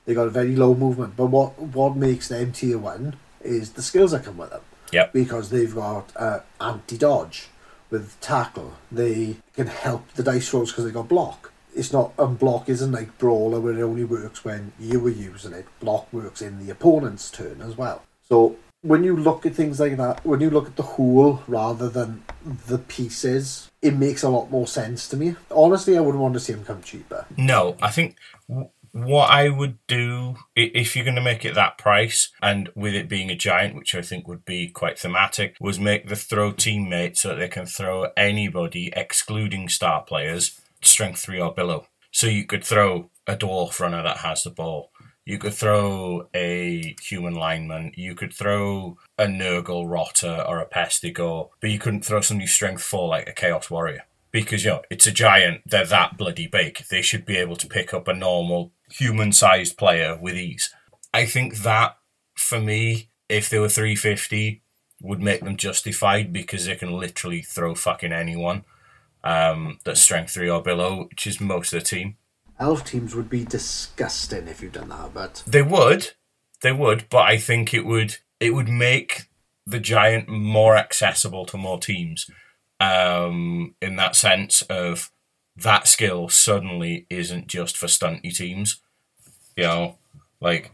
[0.04, 1.16] They got a very low movement.
[1.16, 4.62] But what what makes them tier one is the skills that come with them.
[4.92, 5.12] Yep.
[5.12, 7.48] Because they've got uh, anti dodge
[7.90, 8.74] with tackle.
[8.90, 11.52] They can help the dice rolls because they got block.
[11.74, 15.52] It's not and block isn't like brawler where it only works when you were using
[15.52, 15.66] it.
[15.80, 18.02] Block works in the opponent's turn as well.
[18.28, 21.88] So when you look at things like that, when you look at the whole rather
[21.88, 22.24] than
[22.66, 25.36] the pieces, it makes a lot more sense to me.
[25.50, 27.26] Honestly, I wouldn't want to see them come cheaper.
[27.36, 28.16] No, I think
[28.92, 33.08] what I would do if you're going to make it that price, and with it
[33.08, 37.16] being a giant, which I think would be quite thematic, was make the throw teammate
[37.16, 41.86] so that they can throw anybody, excluding star players, strength three or below.
[42.10, 44.90] So you could throw a dwarf runner that has the ball.
[45.24, 47.92] You could throw a human lineman.
[47.94, 52.82] You could throw a Nurgle Rotter or a Pestigore, but you couldn't throw somebody strength
[52.82, 54.02] four like a Chaos Warrior
[54.32, 55.62] because you know it's a giant.
[55.64, 56.84] They're that bloody big.
[56.90, 60.74] They should be able to pick up a normal human-sized player with ease.
[61.14, 61.96] I think that
[62.34, 64.62] for me, if they were 350,
[65.02, 68.64] would make them justified because they can literally throw fucking anyone
[69.24, 72.16] um, that's strength three or below, which is most of the team.
[72.58, 76.12] Elf teams would be disgusting if you've done that, but They would,
[76.60, 79.28] they would, but I think it would it would make
[79.66, 82.28] the giant more accessible to more teams.
[82.80, 85.12] Um, in that sense of
[85.56, 88.80] that skill suddenly isn't just for stunty teams.
[89.56, 89.98] You know,
[90.40, 90.72] like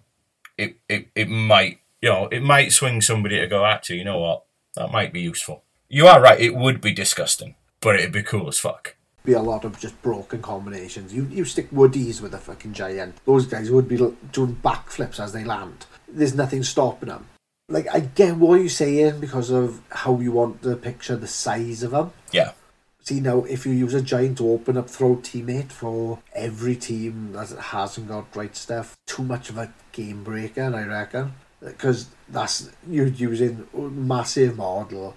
[0.56, 4.18] it, it, it might you know, it might swing somebody to go, actually, you know
[4.18, 4.44] what?
[4.74, 5.64] That might be useful.
[5.88, 8.94] You are right, it would be disgusting, but it'd be cool as fuck.
[9.28, 11.12] Be a lot of just broken combinations.
[11.12, 13.16] You you stick woodies with a fucking giant.
[13.26, 13.96] Those guys would be
[14.32, 15.86] doing backflips as they land.
[16.08, 17.26] There's nothing stopping them.
[17.68, 21.82] Like I get what you're saying because of how you want to picture the size
[21.82, 22.12] of them.
[22.32, 22.52] Yeah.
[23.00, 27.32] See now, if you use a giant to open up throw teammate for every team
[27.32, 31.32] that hasn't got right stuff, too much of a game breaker, I reckon.
[31.60, 35.16] Because that's you're using massive model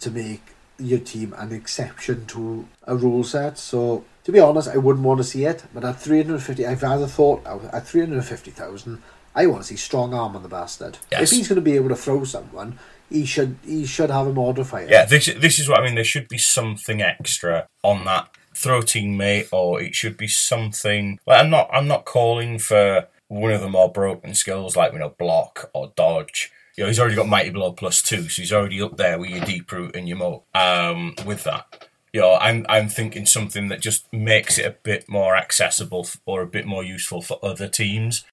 [0.00, 0.42] to make
[0.78, 3.58] your team an exception to a rule set.
[3.58, 5.64] So to be honest, I wouldn't want to see it.
[5.74, 9.02] But at three hundred fifty, I've rather thought oh, at three hundred fifty thousand,
[9.34, 10.98] I want to see strong arm on the bastard.
[11.10, 11.22] Yes.
[11.22, 12.78] If he's going to be able to throw someone,
[13.10, 14.86] he should he should have a modifier.
[14.88, 15.94] Yeah, this this is what I mean.
[15.94, 21.18] There should be something extra on that throw teammate, or it should be something.
[21.26, 24.98] Well, I'm not I'm not calling for one of the more broken skills like you
[24.98, 26.52] know block or dodge.
[26.78, 29.30] You know, he's already got mighty blow plus two, so he's already up there with
[29.30, 30.44] your deep root and your mo.
[30.54, 35.08] Um, with that, you know, I'm I'm thinking something that just makes it a bit
[35.08, 38.24] more accessible or a bit more useful for other teams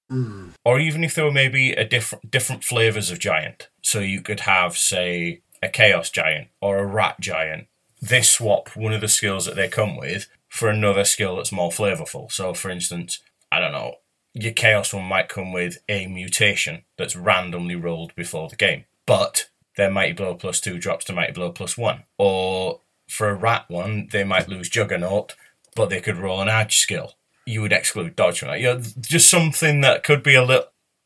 [0.63, 3.67] or even if there were maybe a different different flavors of giant.
[3.81, 7.65] So you could have, say, a chaos giant or a rat giant.
[7.99, 11.71] They swap one of the skills that they come with for another skill that's more
[11.71, 12.31] flavorful.
[12.31, 13.21] So, for instance,
[13.51, 13.95] I don't know,
[14.35, 19.49] your chaos one might come with a mutation that's randomly rolled before the game, but
[19.75, 22.03] their mighty blow plus two drops to mighty blow plus one.
[22.19, 25.35] Or for a rat one, they might lose juggernaut,
[25.75, 27.15] but they could roll an edge skill
[27.45, 28.59] you would exclude dodge from that.
[28.59, 30.65] You know, just something that could be a little.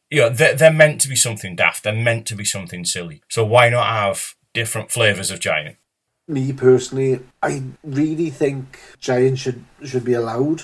[0.10, 1.84] You know, they're, they're meant to be something daft.
[1.84, 3.22] They're meant to be something silly.
[3.30, 5.78] So why not have different flavors of giant?
[6.28, 10.64] me personally, I really think giant should should be allowed.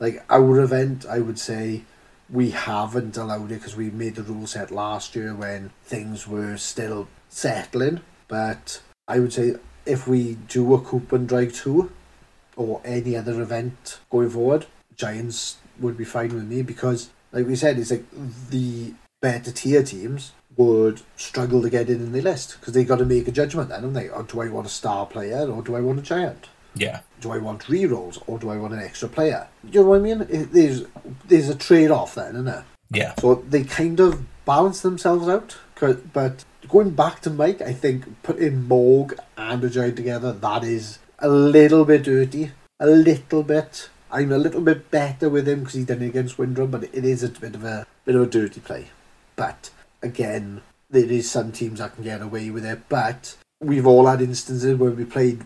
[0.00, 1.84] Like our event, I would say
[2.30, 6.56] we haven't allowed it because we made the rule set last year when things were
[6.56, 8.00] still settling.
[8.28, 9.56] But I would say
[9.86, 11.90] if we do a coupon drive tour
[12.56, 14.66] or any other event going forward,
[14.96, 18.04] Giants would be fine with me because, like we said, it's like
[18.50, 22.98] the better tier teams would struggle to get in in the list because they got
[22.98, 24.08] to make a judgment then, haven't they?
[24.08, 26.48] Or do I want a star player or do I want a giant?
[26.74, 27.00] Yeah.
[27.20, 29.48] Do I want rerolls or do I want an extra player?
[29.64, 30.20] You know what I mean?
[30.22, 30.84] It, there's
[31.26, 32.64] there's a trade off then, isn't there?
[32.90, 33.14] Yeah.
[33.18, 35.56] So they kind of balance themselves out.
[36.12, 40.98] But going back to Mike, I think putting Morg and a giant together, that is
[41.18, 42.52] a little bit dirty.
[42.80, 43.90] A little bit.
[44.10, 47.04] I'm a little bit better with him because he done it against Windrum, but it
[47.04, 48.88] is a bit of a bit of a dirty play.
[49.36, 49.70] But
[50.02, 52.88] again, there is some teams that can get away with it.
[52.88, 55.44] But we've all had instances where we played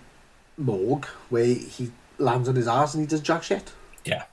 [0.59, 3.73] Morg where he lands on his ass and he does jack shit.
[4.05, 4.25] Yeah.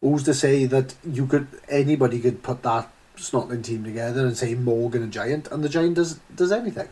[0.00, 4.54] Who's to say that you could anybody could put that snotling team together and say
[4.54, 6.88] Morgan and Giant and the Giant does does anything.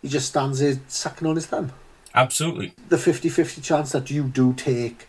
[0.00, 1.72] He just stands there sucking on his thumb.
[2.14, 2.74] Absolutely.
[2.88, 5.06] The 50-50 chance that you do take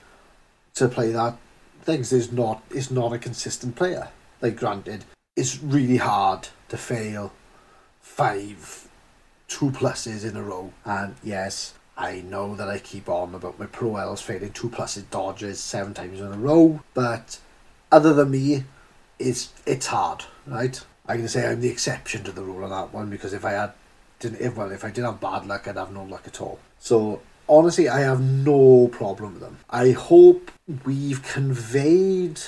[0.76, 1.38] to play that
[1.82, 4.10] things is not is not a consistent player.
[4.42, 5.06] Like granted,
[5.36, 7.34] it's really hard to fail
[8.02, 8.88] five
[9.48, 10.72] two pluses in a row.
[10.86, 15.10] And yes, I know that I keep on about my pro L's failing two pluses
[15.10, 17.40] dodges seven times in a row, but
[17.92, 18.64] other than me,
[19.20, 20.84] it's it's hard, right?
[21.06, 23.52] I can say I'm the exception to the rule on that one because if I
[23.52, 23.74] had
[24.20, 26.60] didn't if well if I did have bad luck I'd have no luck at all.
[26.80, 29.58] So honestly I have no problem with them.
[29.70, 30.52] I hope
[30.86, 32.40] we've conveyed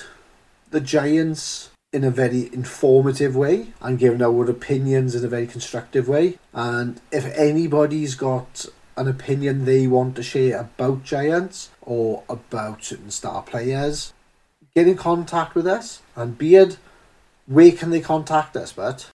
[0.70, 6.08] the Giants in a very informative way and given our opinions in a very constructive
[6.08, 6.38] way.
[6.52, 8.66] And if anybody's got
[8.96, 14.12] an opinion they want to share about Giants or about certain star players,
[14.74, 16.02] get in contact with us.
[16.14, 16.76] And Beard,
[17.46, 19.10] where can they contact us, but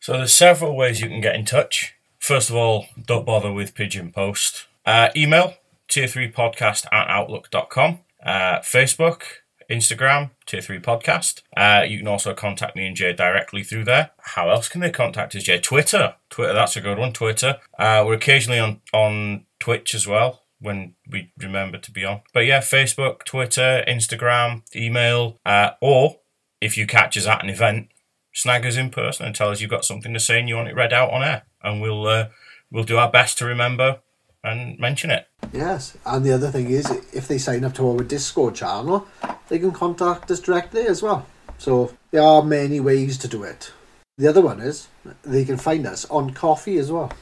[0.00, 1.94] So there's several ways you can get in touch.
[2.18, 4.66] First of all, don't bother with Pigeon Post.
[4.84, 5.54] Uh, email
[5.88, 8.00] tier 3 podcast at outlook.com.
[8.24, 9.22] Uh, Facebook,
[9.70, 11.42] Instagram, tier 3 podcast.
[11.56, 14.10] Uh, you can also contact me and Jay directly through there.
[14.20, 15.58] How else can they contact us, Jay?
[15.58, 16.14] Twitter.
[16.30, 17.12] Twitter, that's a good one.
[17.12, 17.58] Twitter.
[17.78, 22.22] Uh, we're occasionally on, on Twitch as well when we remember to be on.
[22.32, 26.20] But yeah, Facebook, Twitter, Instagram, email, uh, or
[26.60, 27.88] if you catch us at an event,
[28.32, 30.68] snag us in person and tell us you've got something to say and you want
[30.68, 32.28] it read out on air, and we'll uh,
[32.70, 34.00] we'll do our best to remember
[34.42, 35.26] and mention it.
[35.52, 39.06] Yes, and the other thing is, if they sign up to our Discord channel,
[39.48, 41.26] they can contact us directly as well.
[41.58, 43.72] So there are many ways to do it.
[44.18, 44.88] The other one is
[45.22, 47.12] they can find us on Ko-fi as well,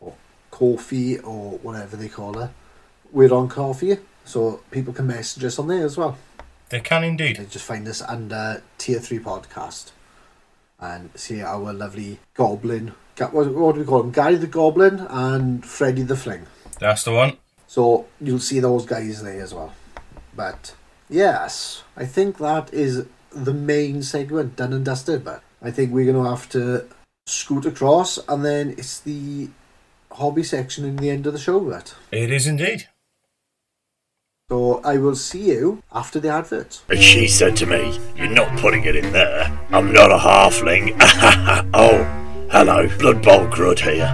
[0.00, 0.14] or
[0.50, 2.50] Coffee or whatever they call it.
[3.12, 6.18] We're on Ko-fi, so people can message us on there as well.
[6.68, 7.36] They can indeed.
[7.36, 9.92] They just find us under Tier Three Podcast,
[10.78, 12.92] and see our lovely Goblin.
[13.18, 14.12] What, what do we call him?
[14.12, 16.46] Gary the Goblin and Freddy the Fling.
[16.78, 17.38] That's the one.
[17.66, 19.72] So you'll see those guys there as well.
[20.36, 20.74] But
[21.08, 25.24] yes, I think that is the main segment done and dusted.
[25.24, 26.86] But I think we're going to have to
[27.26, 29.50] scoot across, and then it's the
[30.12, 31.60] hobby section in the end of the show.
[31.60, 32.88] But It is indeed.
[34.50, 36.82] so I will see you after the adverts.
[36.88, 39.56] And she said to me, You're not putting it in there.
[39.70, 40.96] I'm not a halfling.
[41.74, 42.02] oh,
[42.50, 44.08] hello, Blood Bowl Grud here.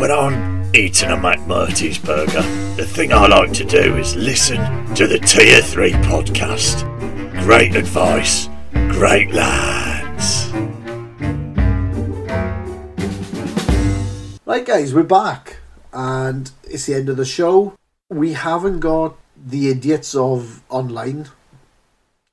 [0.00, 2.42] When I'm eating a McMurty's burger,
[2.76, 4.58] the thing I like to do is listen
[4.94, 6.84] to the Tier 3 podcast.
[7.44, 10.50] Great advice, great lads.
[14.44, 15.58] Right, guys, we're back,
[15.92, 17.74] and it's the end of the show.
[18.10, 21.28] We haven't got the idiots of online,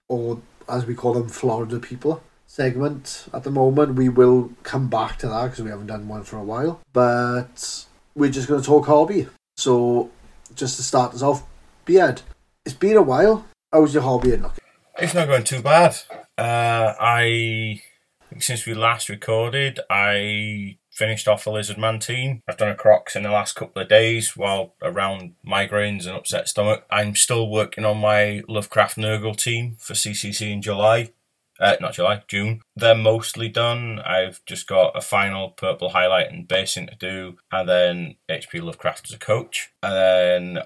[0.09, 3.95] or as we call them, Florida people segment at the moment.
[3.95, 6.81] We will come back to that because we haven't done one for a while.
[6.93, 7.85] But
[8.15, 9.27] we're just going to talk hobby.
[9.57, 10.09] So,
[10.55, 11.43] just to start us off,
[11.85, 12.21] Beard,
[12.65, 13.45] it's been a while.
[13.71, 14.63] How's your hobby looking?
[14.97, 15.97] It's not going too bad.
[16.37, 17.81] Uh, I
[18.29, 22.41] think since we last recorded, I finished off a Lizard Man team.
[22.47, 26.47] I've done a Crocs in the last couple of days while around migraines and upset
[26.47, 26.85] stomach.
[26.89, 31.11] I'm still working on my Lovecraft Nurgle team for CCC in July.
[31.59, 32.61] Uh, not July, June.
[32.75, 33.99] They're mostly done.
[33.99, 39.09] I've just got a final purple highlight and basing to do, and then HP Lovecraft
[39.09, 39.71] as a coach.
[39.81, 40.63] And then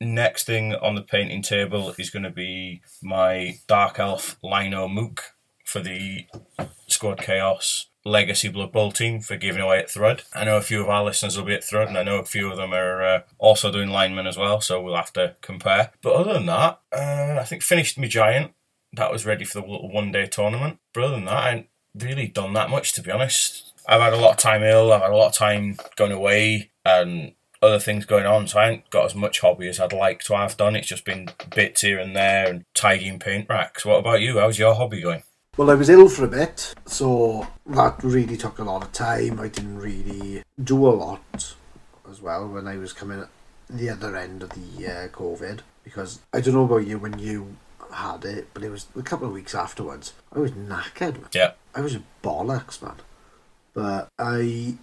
[0.00, 5.34] next thing on the painting table is going to be my Dark Elf Lino Mook
[5.64, 6.26] for the
[6.88, 10.22] Squad Chaos Legacy Blood Bowl team for giving away at Thrud.
[10.34, 12.24] I know a few of our listeners will be at Thrud, and I know a
[12.24, 15.92] few of them are uh, also doing linemen as well, so we'll have to compare.
[16.02, 18.52] But other than that, uh, I think finished my Giant.
[18.92, 20.78] That was ready for the little one day tournament.
[20.96, 21.66] Other than that, I ain't
[21.98, 23.72] really done that much, to be honest.
[23.88, 26.70] I've had a lot of time ill, I've had a lot of time going away,
[26.84, 27.32] and
[27.62, 30.36] other things going on, so I ain't got as much hobby as I'd like to
[30.36, 30.74] have done.
[30.74, 33.84] It's just been bits here and there and tidying paint racks.
[33.84, 34.38] What about you?
[34.38, 35.22] How's your hobby going?
[35.56, 39.38] Well, I was ill for a bit, so that really took a lot of time.
[39.38, 41.54] I didn't really do a lot
[42.10, 43.28] as well when I was coming at
[43.70, 47.56] the other end of the uh, COVID because I don't know about you when you
[47.92, 50.12] had it, but it was a couple of weeks afterwards.
[50.34, 51.20] I was knackered.
[51.20, 51.28] Man.
[51.32, 51.52] Yeah.
[51.74, 52.96] I was bollocks, man.
[53.74, 54.76] But I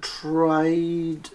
[0.00, 1.30] tried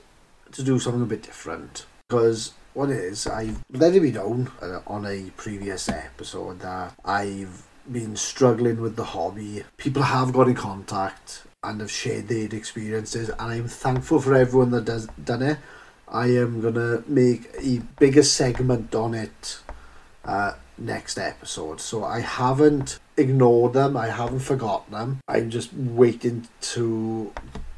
[0.51, 4.51] to do something a bit different because what it is, I've let it be known
[4.61, 9.63] uh, on a previous episode that I've been struggling with the hobby.
[9.77, 14.71] People have got in contact and have shared their experiences, and I'm thankful for everyone
[14.71, 15.57] that does done it.
[16.07, 19.59] I am gonna make a bigger segment on it
[20.25, 21.79] uh, next episode.
[21.81, 23.95] So I haven't ignored them.
[23.97, 25.19] I haven't forgotten them.
[25.27, 27.31] I'm just waiting to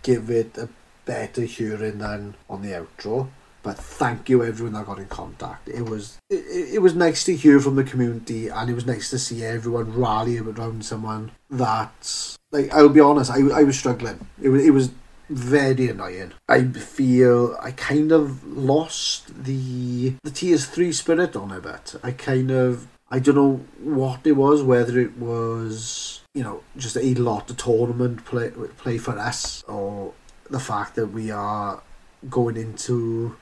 [0.04, 0.70] give it a
[1.06, 3.30] better hearing than on the outro.
[3.64, 5.68] But thank you everyone that got in contact.
[5.68, 9.10] It was it, it was nice to hear from the community, and it was nice
[9.10, 14.28] to see everyone rally around someone that like I'll be honest, I, I was struggling.
[14.40, 14.92] It was it was
[15.30, 16.34] very annoying.
[16.48, 21.96] I feel I kind of lost the the Tiers three spirit on a bit.
[22.04, 26.98] I kind of I don't know what it was, whether it was you know just
[26.98, 30.14] a lot of tournament play play for us, or
[30.50, 31.82] the fact that we are
[32.30, 33.36] going into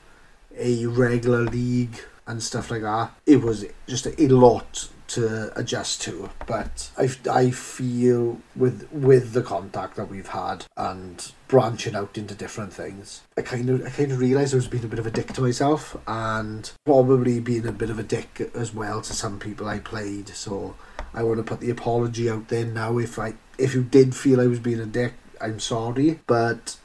[0.56, 3.12] a regular league and stuff like that.
[3.26, 9.42] It was just a lot to adjust to, but I, I feel with with the
[9.42, 14.12] contact that we've had and branching out into different things, I kind of I kind
[14.12, 17.66] of realised I was being a bit of a dick to myself and probably being
[17.66, 20.28] a bit of a dick as well to some people I played.
[20.30, 20.76] So
[21.12, 22.98] I want to put the apology out there now.
[22.98, 26.76] If I if you did feel I was being a dick, I'm sorry, but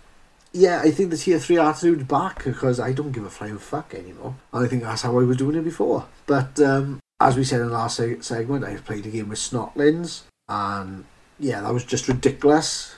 [0.51, 3.93] yeah, I think the tier three attitude's back because I don't give a flying fuck
[3.93, 4.35] anymore.
[4.51, 6.07] And I think that's how I was doing it before.
[6.25, 9.39] But um, as we said in the last seg- segment, I've played a game with
[9.39, 11.05] Snotlins, and
[11.37, 12.95] yeah, that was just ridiculous.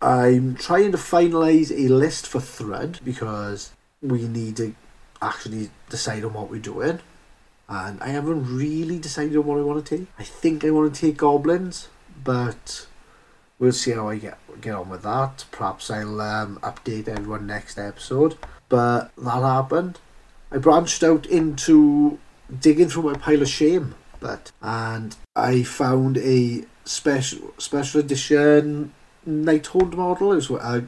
[0.00, 3.72] I'm trying to finalise a list for Thrud because
[4.02, 4.74] we need to
[5.22, 7.00] actually decide on what we're doing.
[7.68, 10.08] And I haven't really decided on what I want to take.
[10.18, 11.88] I think I want to take Goblins,
[12.22, 12.86] but
[13.58, 15.46] we'll see how I get get on with that.
[15.50, 18.36] Perhaps I'll um, update everyone next episode.
[18.68, 19.98] But that happened.
[20.52, 22.18] I branched out into
[22.60, 28.92] digging through my pile of shame, but and I found a special special edition
[29.26, 30.32] Night Nighthaunt model.
[30.32, 30.82] It was I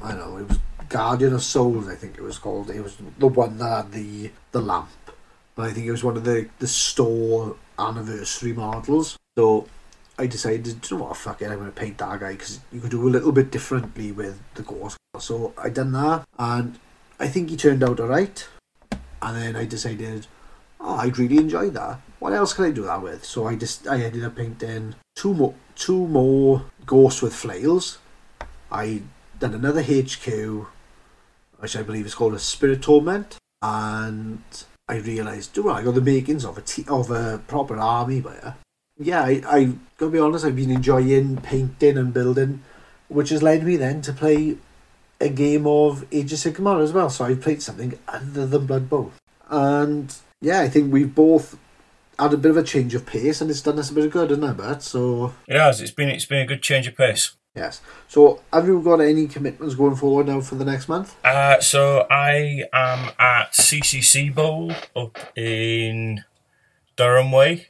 [0.00, 0.36] don't know.
[0.38, 0.58] It was
[0.88, 1.88] Guardian of Souls.
[1.88, 2.70] I think it was called.
[2.70, 4.90] It was the one that had the the lamp,
[5.54, 9.16] but I think it was one of the the store anniversary models.
[9.36, 9.66] So
[10.20, 12.78] I decided, you know what, fuck it, I'm going to paint that guy because you
[12.78, 14.98] could do a little bit differently with the ghost.
[15.18, 16.78] So I done that, and
[17.18, 18.46] I think he turned out alright.
[19.22, 20.26] And then I decided,
[20.80, 22.00] oh, I'd really enjoy that.
[22.18, 23.24] What else can I do that with?
[23.24, 27.98] So I just I ended up painting two more two more ghosts with flails.
[28.70, 29.02] I
[29.38, 30.66] done another HQ,
[31.58, 34.42] which I believe is called a Spirit Torment, and
[34.88, 38.56] I realised, do I got the makings of a t- of a proper army there
[39.00, 42.62] yeah, I, I gotta be honest, I've been enjoying painting and building,
[43.08, 44.58] which has led me then to play
[45.20, 47.08] a game of Age of Sigmar as well.
[47.08, 49.12] So I've played something other than Blood Bowl.
[49.48, 51.58] And yeah, I think we've both
[52.18, 54.10] had a bit of a change of pace and it's done us a bit of
[54.12, 54.82] good, hasn't it, Bert?
[54.82, 55.80] So It has.
[55.80, 57.32] It's been it's been a good change of pace.
[57.54, 57.80] yes.
[58.08, 61.16] So have you got any commitments going forward now for the next month?
[61.24, 66.24] Uh, so I am at CCC Bowl up in
[66.96, 67.68] Durham Way,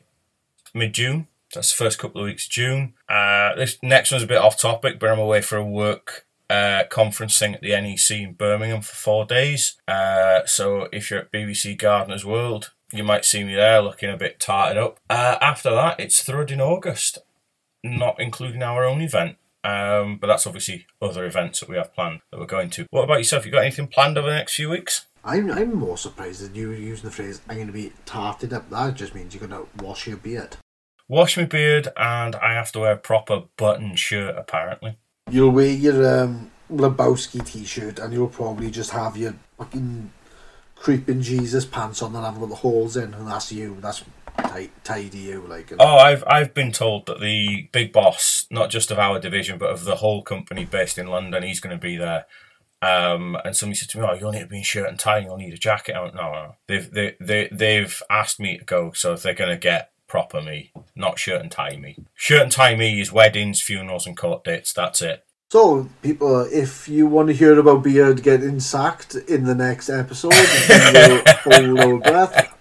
[0.74, 1.26] mid June.
[1.54, 2.94] That's the first couple of weeks June.
[3.08, 6.84] Uh, this next one's a bit off topic, but I'm away for a work uh,
[6.90, 9.76] conference thing at the NEC in Birmingham for four days.
[9.86, 14.16] Uh, so if you're at BBC Gardeners World, you might see me there looking a
[14.16, 14.98] bit tarted up.
[15.08, 17.18] Uh, after that, it's Thrud in August,
[17.84, 19.36] not including our own event.
[19.62, 22.86] Um, but that's obviously other events that we have planned that we're going to.
[22.90, 23.44] What about yourself?
[23.44, 25.06] You got anything planned over the next few weeks?
[25.22, 28.54] I'm, I'm more surprised that you were using the phrase, I'm going to be tarted
[28.54, 28.70] up.
[28.70, 30.56] That just means you're going to wash your beard.
[31.08, 34.36] Wash my beard, and I have to wear a proper button shirt.
[34.38, 34.96] Apparently,
[35.30, 40.12] You'll wear your um, Lebowski t-shirt and you'll probably just have your fucking
[40.76, 43.76] creeping Jesus pants on that haven't got the holes in, and that's you.
[43.80, 44.02] That's
[44.38, 45.70] tight, tidy you, like.
[45.70, 49.58] and- oh, I've I've been told that the big boss, not just of our division,
[49.58, 52.26] but of the whole company based in London, he's going to be there.
[52.82, 55.18] Um, and somebody said to me, "Oh, you'll need to be in shirt and tie.
[55.18, 56.56] and You'll need a jacket." I went, "No, no.
[56.66, 60.42] They've they they they've asked me to go, so if they're going to get proper
[60.42, 61.96] me, not shirt and tie me.
[62.14, 64.72] Shirt and tie me is weddings, funerals, and court dates.
[64.72, 65.24] That's it.
[65.52, 70.34] So, people, if you want to hear about Beard getting sacked in the next episode,
[70.34, 72.54] hold your breath.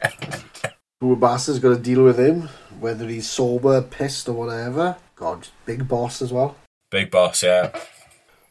[1.02, 2.50] Bastard's got to deal with him,
[2.80, 4.98] whether he's sober, pissed, or whatever.
[5.16, 6.56] God, big boss as well.
[6.92, 7.72] Big boss, yeah.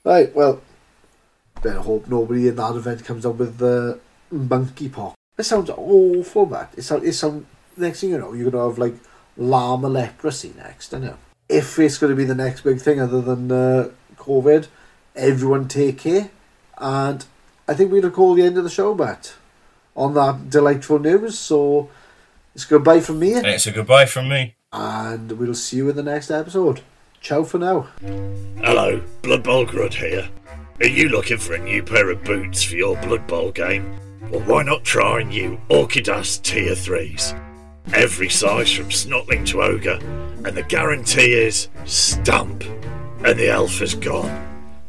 [0.04, 0.60] Right, well,
[1.62, 4.00] better hope nobody in that event comes up with the
[4.30, 5.14] monkey monkeypox.
[5.36, 7.46] It sounds awful, but it sounds, it sound,
[7.86, 8.94] next thing you know, you're going to have like
[9.36, 11.16] llama leprosy next, I know.
[11.48, 14.66] If it's going to be the next big thing other than uh, COVID,
[15.16, 16.30] everyone take care.
[16.78, 17.24] And
[17.66, 19.34] I think we're going to call the end of the show, but
[19.96, 21.38] on that delightful news.
[21.38, 21.88] So
[22.55, 24.55] it's goodbye from me, it's a goodbye from me.
[24.72, 26.82] and we'll see you in the next episode.
[27.20, 27.88] Ciao for now.
[28.62, 30.28] Hello, Blood Bowl Grud here.
[30.80, 33.98] Are you looking for a new pair of boots for your Blood Bowl game?
[34.30, 37.34] Well, why not try new Orcidas Tier 3s?
[37.94, 39.98] Every size from Snotling to Ogre,
[40.44, 42.65] and the guarantee is stump.
[43.24, 44.47] And the elf is gone.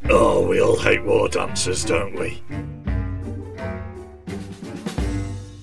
[0.10, 2.44] Oh, we all hate war dancers, don't we?